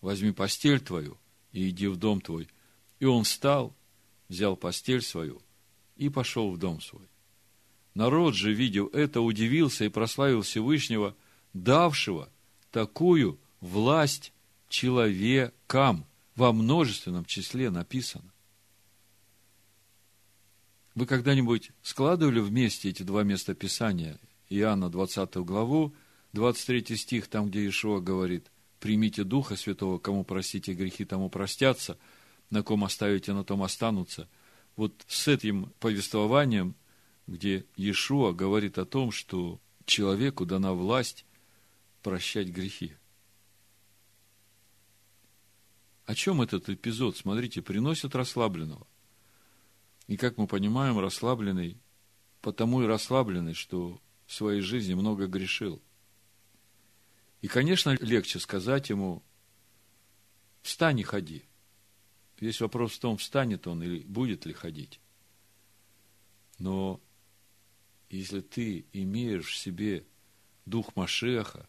возьми 0.00 0.32
постель 0.32 0.80
твою 0.80 1.18
и 1.52 1.68
иди 1.70 1.86
в 1.86 1.96
дом 1.96 2.20
твой. 2.20 2.48
И 3.00 3.04
он 3.04 3.24
встал, 3.24 3.74
взял 4.28 4.56
постель 4.56 5.02
свою 5.02 5.42
и 5.96 6.08
пошел 6.08 6.50
в 6.50 6.58
дом 6.58 6.80
свой. 6.80 7.08
Народ 7.94 8.34
же, 8.34 8.52
видел 8.52 8.86
это, 8.88 9.20
удивился 9.20 9.84
и 9.84 9.88
прославил 9.88 10.42
Всевышнего, 10.42 11.16
давшего 11.52 12.30
такую 12.70 13.40
власть 13.60 14.32
человекам. 14.68 16.04
Во 16.36 16.52
множественном 16.52 17.24
числе 17.24 17.68
написано. 17.68 18.32
Вы 20.94 21.06
когда-нибудь 21.06 21.72
складывали 21.82 22.38
вместе 22.38 22.90
эти 22.90 23.02
два 23.02 23.24
места 23.24 23.54
Писания? 23.54 24.20
Иоанна 24.48 24.88
20 24.88 25.34
главу, 25.38 25.92
23 26.32 26.96
стих, 26.96 27.26
там, 27.26 27.50
где 27.50 27.60
Иешуа 27.60 27.98
говорит, 27.98 28.52
«Примите 28.80 29.24
Духа 29.24 29.56
Святого, 29.56 29.98
кому 29.98 30.24
простите 30.24 30.72
грехи, 30.74 31.04
тому 31.04 31.28
простятся, 31.28 31.98
на 32.50 32.62
ком 32.62 32.84
оставите, 32.84 33.32
на 33.32 33.44
том 33.44 33.62
останутся». 33.62 34.28
Вот 34.76 35.04
с 35.08 35.26
этим 35.26 35.72
повествованием, 35.80 36.76
где 37.26 37.66
Иешуа 37.76 38.32
говорит 38.32 38.78
о 38.78 38.84
том, 38.84 39.10
что 39.10 39.60
человеку 39.84 40.46
дана 40.46 40.72
власть 40.72 41.24
прощать 42.02 42.48
грехи. 42.48 42.94
О 46.06 46.14
чем 46.14 46.40
этот 46.40 46.68
эпизод? 46.68 47.16
Смотрите, 47.16 47.60
приносят 47.60 48.14
расслабленного. 48.14 48.86
И 50.06 50.16
как 50.16 50.38
мы 50.38 50.46
понимаем, 50.46 50.98
расслабленный, 50.98 51.76
потому 52.40 52.82
и 52.82 52.86
расслабленный, 52.86 53.54
что 53.54 54.00
в 54.26 54.32
своей 54.32 54.60
жизни 54.60 54.94
много 54.94 55.26
грешил. 55.26 55.82
И, 57.40 57.48
конечно, 57.48 57.96
легче 58.00 58.40
сказать 58.40 58.90
ему, 58.90 59.22
встань 60.62 61.00
и 61.00 61.04
ходи. 61.04 61.44
Весь 62.40 62.60
вопрос 62.60 62.92
в 62.92 63.00
том, 63.00 63.16
встанет 63.16 63.66
он 63.66 63.82
или 63.82 64.00
будет 64.00 64.46
ли 64.46 64.52
ходить. 64.52 65.00
Но 66.58 67.00
если 68.10 68.40
ты 68.40 68.86
имеешь 68.92 69.46
в 69.46 69.56
себе 69.56 70.06
дух 70.66 70.94
Машеха, 70.96 71.68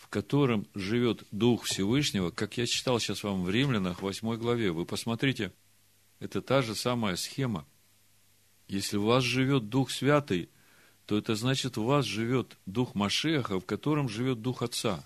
в 0.00 0.08
котором 0.08 0.66
живет 0.74 1.24
Дух 1.30 1.64
Всевышнего, 1.64 2.30
как 2.30 2.56
я 2.56 2.66
читал 2.66 2.98
сейчас 2.98 3.22
вам 3.22 3.44
в 3.44 3.50
Римлянах, 3.50 4.00
8 4.00 4.36
главе. 4.36 4.72
Вы 4.72 4.86
посмотрите, 4.86 5.52
это 6.20 6.40
та 6.40 6.62
же 6.62 6.74
самая 6.74 7.16
схема. 7.16 7.66
Если 8.66 8.96
в 8.96 9.02
вас 9.02 9.22
живет 9.22 9.68
Дух 9.68 9.90
Святый, 9.90 10.48
то 11.10 11.18
это 11.18 11.34
значит, 11.34 11.76
в 11.76 11.82
вас 11.82 12.06
живет 12.06 12.56
Дух 12.66 12.94
Машеха, 12.94 13.58
в 13.58 13.66
котором 13.66 14.08
живет 14.08 14.42
Дух 14.42 14.62
Отца. 14.62 15.04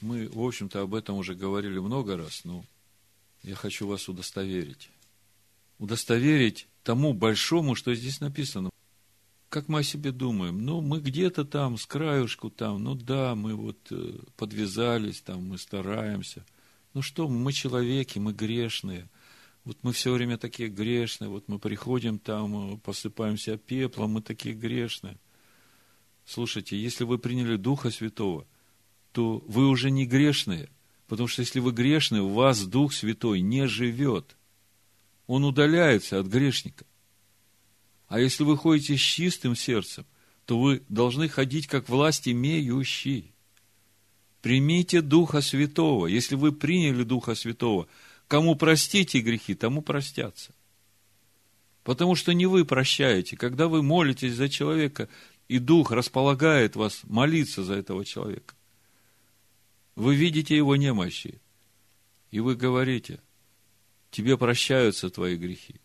Мы, 0.00 0.28
в 0.28 0.40
общем-то, 0.40 0.82
об 0.82 0.94
этом 0.94 1.16
уже 1.16 1.34
говорили 1.34 1.80
много 1.80 2.16
раз, 2.16 2.44
но 2.44 2.64
я 3.42 3.56
хочу 3.56 3.88
вас 3.88 4.08
удостоверить. 4.08 4.88
Удостоверить 5.80 6.68
тому 6.84 7.12
большому, 7.12 7.74
что 7.74 7.92
здесь 7.92 8.20
написано. 8.20 8.70
Как 9.48 9.66
мы 9.66 9.80
о 9.80 9.82
себе 9.82 10.12
думаем? 10.12 10.64
Ну, 10.64 10.80
мы 10.80 11.00
где-то 11.00 11.44
там, 11.44 11.76
с 11.76 11.84
краюшку 11.84 12.50
там, 12.50 12.84
ну 12.84 12.94
да, 12.94 13.34
мы 13.34 13.56
вот 13.56 13.78
э, 13.90 14.16
подвязались 14.36 15.22
там, 15.22 15.42
мы 15.48 15.58
стараемся. 15.58 16.46
Ну 16.94 17.02
что, 17.02 17.26
мы 17.26 17.52
человеки, 17.52 18.20
мы 18.20 18.32
грешные– 18.32 19.08
вот 19.70 19.78
мы 19.82 19.92
все 19.92 20.10
время 20.12 20.36
такие 20.36 20.68
грешные, 20.68 21.28
вот 21.28 21.46
мы 21.46 21.60
приходим 21.60 22.18
там, 22.18 22.80
посыпаемся 22.80 23.56
пеплом, 23.56 24.14
мы 24.14 24.20
такие 24.20 24.52
грешные. 24.52 25.16
Слушайте, 26.26 26.76
если 26.76 27.04
вы 27.04 27.18
приняли 27.18 27.54
Духа 27.54 27.92
Святого, 27.92 28.48
то 29.12 29.44
вы 29.46 29.68
уже 29.68 29.92
не 29.92 30.06
грешные, 30.06 30.70
потому 31.06 31.28
что 31.28 31.42
если 31.42 31.60
вы 31.60 31.70
грешные, 31.70 32.20
у 32.20 32.30
вас 32.30 32.64
Дух 32.66 32.92
Святой 32.92 33.42
не 33.42 33.68
живет. 33.68 34.36
Он 35.28 35.44
удаляется 35.44 36.18
от 36.18 36.26
грешника. 36.26 36.84
А 38.08 38.18
если 38.18 38.42
вы 38.42 38.56
ходите 38.56 38.96
с 38.96 39.00
чистым 39.00 39.54
сердцем, 39.54 40.04
то 40.46 40.58
вы 40.58 40.82
должны 40.88 41.28
ходить 41.28 41.68
как 41.68 41.88
власть 41.88 42.26
имеющий. 42.26 43.32
Примите 44.42 45.00
Духа 45.00 45.40
Святого. 45.40 46.08
Если 46.08 46.34
вы 46.34 46.50
приняли 46.50 47.04
Духа 47.04 47.36
Святого– 47.36 47.86
Кому 48.30 48.54
простите 48.54 49.18
грехи, 49.18 49.56
тому 49.56 49.82
простятся. 49.82 50.54
Потому 51.82 52.14
что 52.14 52.32
не 52.32 52.46
вы 52.46 52.64
прощаете. 52.64 53.36
Когда 53.36 53.66
вы 53.66 53.82
молитесь 53.82 54.34
за 54.34 54.48
человека, 54.48 55.08
и 55.48 55.58
Дух 55.58 55.90
располагает 55.90 56.76
вас 56.76 57.00
молиться 57.02 57.64
за 57.64 57.74
этого 57.74 58.04
человека, 58.04 58.54
вы 59.96 60.14
видите 60.14 60.56
его 60.56 60.76
немощи, 60.76 61.40
и 62.30 62.38
вы 62.38 62.54
говорите, 62.54 63.18
тебе 64.12 64.38
прощаются 64.38 65.10
твои 65.10 65.36
грехи. 65.36 65.80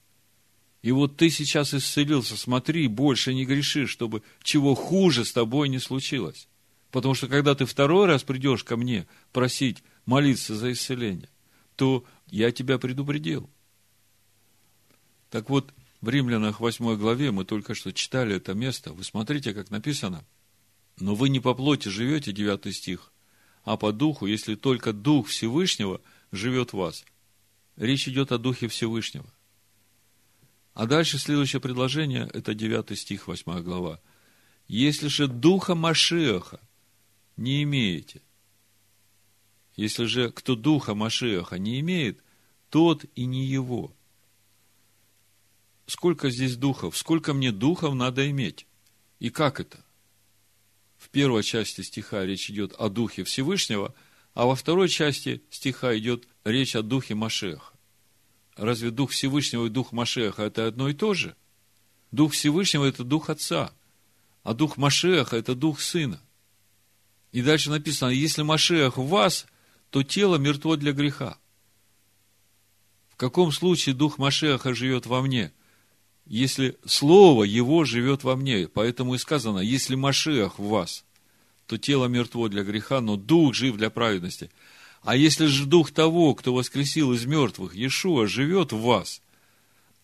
И 0.84 0.92
вот 0.92 1.18
ты 1.18 1.32
сейчас 1.32 1.74
исцелился, 1.74 2.38
смотри, 2.38 2.88
больше 2.88 3.34
не 3.34 3.46
греши, 3.46 3.88
чтобы 3.88 4.22
чего 4.44 4.76
хуже 4.76 5.26
с 5.26 5.34
тобой 5.34 5.68
не 5.68 5.80
случилось. 5.80 6.48
Потому 6.92 7.16
что 7.16 7.28
когда 7.28 7.56
ты 7.56 7.66
второй 7.66 8.06
раз 8.06 8.22
придешь 8.22 8.64
ко 8.64 8.78
мне 8.78 9.08
просить 9.32 9.84
молиться 10.06 10.56
за 10.56 10.74
исцеление, 10.74 11.30
то 11.76 12.06
я 12.36 12.52
тебя 12.52 12.78
предупредил. 12.78 13.50
Так 15.30 15.50
вот, 15.50 15.74
в 16.02 16.10
Римлянах 16.10 16.60
8 16.60 16.98
главе 16.98 17.32
мы 17.32 17.46
только 17.46 17.74
что 17.74 17.94
читали 17.94 18.36
это 18.36 18.54
место. 18.54 18.92
Вы 18.92 19.06
смотрите, 19.06 19.54
как 19.54 19.72
написано. 19.72 20.26
Но 21.00 21.16
вы 21.16 21.30
не 21.30 21.40
по 21.40 21.54
плоти 21.54 21.88
живете, 21.88 22.34
9 22.34 22.76
стих, 22.76 23.14
а 23.64 23.78
по 23.78 23.94
духу, 23.94 24.26
если 24.26 24.56
только 24.56 24.92
Дух 24.92 25.28
Всевышнего 25.28 26.02
живет 26.34 26.74
в 26.74 26.78
вас. 26.78 27.06
Речь 27.78 28.08
идет 28.10 28.34
о 28.34 28.38
Духе 28.38 28.68
Всевышнего. 28.68 29.34
А 30.74 30.88
дальше 30.88 31.18
следующее 31.18 31.62
предложение, 31.62 32.30
это 32.34 32.54
9 32.54 33.00
стих, 33.00 33.28
8 33.28 33.62
глава. 33.62 34.02
Если 34.68 35.08
же 35.08 35.28
Духа 35.28 35.74
Машиаха 35.74 36.60
не 37.38 37.64
имеете, 37.64 38.22
если 39.76 40.06
же 40.06 40.32
кто 40.32 40.56
духа 40.56 40.96
Машеха 40.96 41.58
не 41.58 41.80
имеет, 41.82 42.24
тот 42.70 43.06
и 43.16 43.26
не 43.26 43.46
его. 43.46 43.94
Сколько 45.88 46.30
здесь 46.30 46.56
духов? 46.58 46.98
Сколько 46.98 47.34
мне 47.34 47.52
духов 47.52 47.94
надо 47.94 48.30
иметь? 48.30 48.66
И 49.20 49.30
как 49.30 49.60
это? 49.60 49.84
В 50.98 51.10
первой 51.10 51.44
части 51.44 51.82
стиха 51.82 52.26
речь 52.26 52.50
идет 52.50 52.74
о 52.74 52.90
Духе 52.90 53.24
Всевышнего, 53.24 53.94
а 54.34 54.46
во 54.46 54.56
второй 54.56 54.90
части 54.90 55.44
стиха 55.52 55.96
идет 55.98 56.28
речь 56.44 56.76
о 56.76 56.82
Духе 56.82 57.14
Машеха. 57.14 57.74
Разве 58.56 58.90
Дух 58.90 59.12
Всевышнего 59.12 59.68
и 59.68 59.70
Дух 59.70 59.92
Машеха– 59.92 60.44
это 60.44 60.66
одно 60.66 60.90
и 60.90 60.94
то 60.94 61.14
же? 61.14 61.36
Дух 62.12 62.34
Всевышнего– 62.34 62.86
это 62.88 63.04
Дух 63.04 63.30
Отца, 63.30 63.74
а 64.44 64.54
Дух 64.54 64.78
Машеха– 64.78 65.36
это 65.38 65.56
Дух 65.56 65.82
Сына. 65.82 66.22
И 67.32 67.42
дальше 67.42 67.70
написано, 67.70 68.10
если 68.10 68.44
Машех 68.44 68.98
в 68.98 69.08
вас, 69.08 69.46
то 69.90 70.04
тело 70.04 70.38
мертво 70.38 70.78
для 70.78 70.94
греха. 70.94 71.38
В 73.16 73.18
каком 73.18 73.54
случае 73.54 73.96
Дух 73.96 74.18
Машеха 74.18 74.76
живет 74.76 75.06
во 75.06 75.22
мне? 75.22 75.54
Если 76.26 76.78
Слово 76.86 77.46
Его 77.46 77.86
живет 77.86 78.26
во 78.26 78.36
мне. 78.36 78.68
Поэтому 78.68 79.16
и 79.16 79.18
сказано, 79.18 79.60
если 79.60 79.96
Машех 79.96 80.60
в 80.60 80.68
вас, 80.68 81.06
то 81.66 81.78
тело 81.78 82.08
мертво 82.08 82.50
для 82.50 82.64
греха, 82.64 83.00
но 83.00 83.16
Дух 83.16 83.54
жив 83.54 83.78
для 83.78 83.90
праведности. 83.90 84.52
А 85.02 85.16
если 85.16 85.46
же 85.46 85.66
Дух 85.66 85.92
того, 85.92 86.36
кто 86.36 86.54
воскресил 86.54 87.14
из 87.14 87.26
мертвых, 87.26 87.74
Иешуа, 87.74 88.28
живет 88.28 88.74
в 88.74 88.82
вас, 88.82 89.22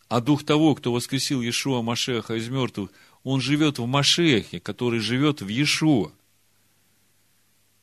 а 0.08 0.21
Дух 0.21 0.45
того, 0.45 0.74
кто 0.76 0.93
воскресил 0.93 1.41
Иешуа 1.41 1.82
Машеха 1.82 2.36
из 2.36 2.47
мертвых, 2.47 2.91
он 3.24 3.41
живет 3.41 3.78
в 3.78 3.86
Машехе, 3.86 4.62
который 4.62 5.00
живет 5.02 5.41
в 5.41 5.50
Иешуа, 5.50 6.13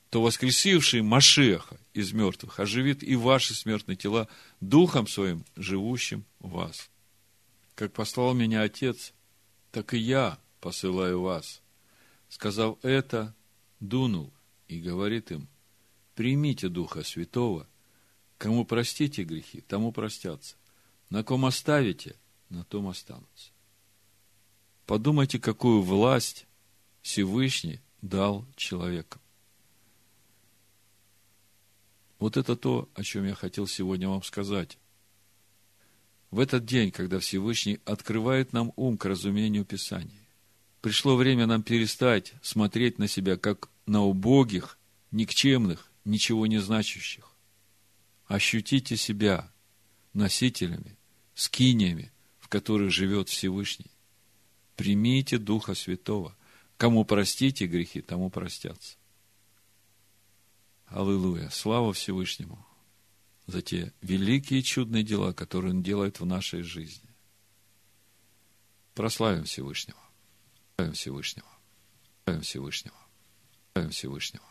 то 0.09 0.23
воскресивший 0.23 1.03
Машеха 1.03 1.77
из 1.93 2.13
мертвых 2.13 2.61
оживит 2.61 3.03
и 3.03 3.15
ваши 3.15 3.53
смертные 3.53 3.97
тела 3.97 4.29
Духом 4.61 5.07
Своим, 5.07 5.45
живущим 5.57 6.25
в 6.41 6.51
вас. 6.51 6.91
Как 7.75 7.93
послал 7.93 8.35
меня 8.35 8.63
Отец, 8.63 9.13
так 9.71 9.95
и 9.95 9.99
я 9.99 10.39
посылаю 10.61 11.21
вас. 11.21 11.63
Сказав 12.29 12.79
это, 12.85 13.35
дунул 13.81 14.33
и 14.67 14.81
говорит 14.81 15.31
им, 15.31 15.49
примите 16.15 16.69
Духа 16.69 17.05
Святого, 17.05 17.69
кому 18.37 18.65
простите 18.65 19.23
грехи, 19.23 19.61
тому 19.61 19.93
простятся, 19.93 20.57
на 21.11 21.23
ком 21.23 21.45
оставите, 21.45 22.17
на 22.49 22.65
том 22.65 22.89
останутся. 22.89 23.53
Подумайте, 24.87 25.39
какую 25.39 25.83
власть 25.83 26.47
Всевышний 27.03 27.81
дал 28.03 28.47
человеку. 28.57 29.21
Вот 32.19 32.37
это 32.37 32.57
то, 32.57 32.89
о 32.95 33.03
чем 33.03 33.25
я 33.25 33.35
хотел 33.35 33.67
сегодня 33.67 34.09
вам 34.09 34.23
сказать. 34.23 34.79
В 36.31 36.41
этот 36.41 36.65
день, 36.65 36.91
когда 36.91 37.21
Всевышний 37.21 37.81
открывает 37.85 38.53
нам 38.53 38.73
ум 38.77 38.99
к 38.99 39.05
разумению 39.05 39.65
Писания, 39.65 40.27
пришло 40.81 41.17
время 41.17 41.47
нам 41.47 41.63
перестать 41.63 42.35
смотреть 42.43 42.99
на 42.99 43.09
себя 43.09 43.37
как 43.37 43.71
на 43.87 44.05
убогих, 44.05 44.79
никчемных, 45.11 45.91
ничего 46.05 46.47
не 46.47 46.59
значащих. 46.59 47.31
Ощутите 48.27 48.97
себя 48.97 49.51
носителями, 50.13 50.99
скиниями, 51.35 52.13
в 52.39 52.49
которых 52.49 52.91
живет 52.91 53.29
Всевышний. 53.29 53.91
Примите 54.77 55.39
Духа 55.39 55.75
Святого. 55.75 56.37
Кому 56.77 57.05
простите 57.05 57.67
грехи, 57.67 58.03
тому 58.03 58.29
простятся. 58.31 58.97
Аллилуйя! 60.91 61.51
Слава 61.51 61.93
Всевышнему 61.93 62.65
за 63.47 63.61
те 63.61 63.93
великие 64.01 64.63
чудные 64.63 65.03
дела, 65.03 65.33
которые 65.35 65.73
Он 65.73 65.83
делает 65.83 66.19
в 66.19 66.25
нашей 66.25 66.63
жизни. 66.63 67.09
Прославим 68.95 69.45
Всевышнего. 69.45 69.99
Прославим 70.77 70.95
Всевышнего. 70.95 71.49
Прославим 72.25 72.43
Всевышнего. 72.43 72.97
Прославим 73.75 73.91
Всевышнего. 73.91 74.45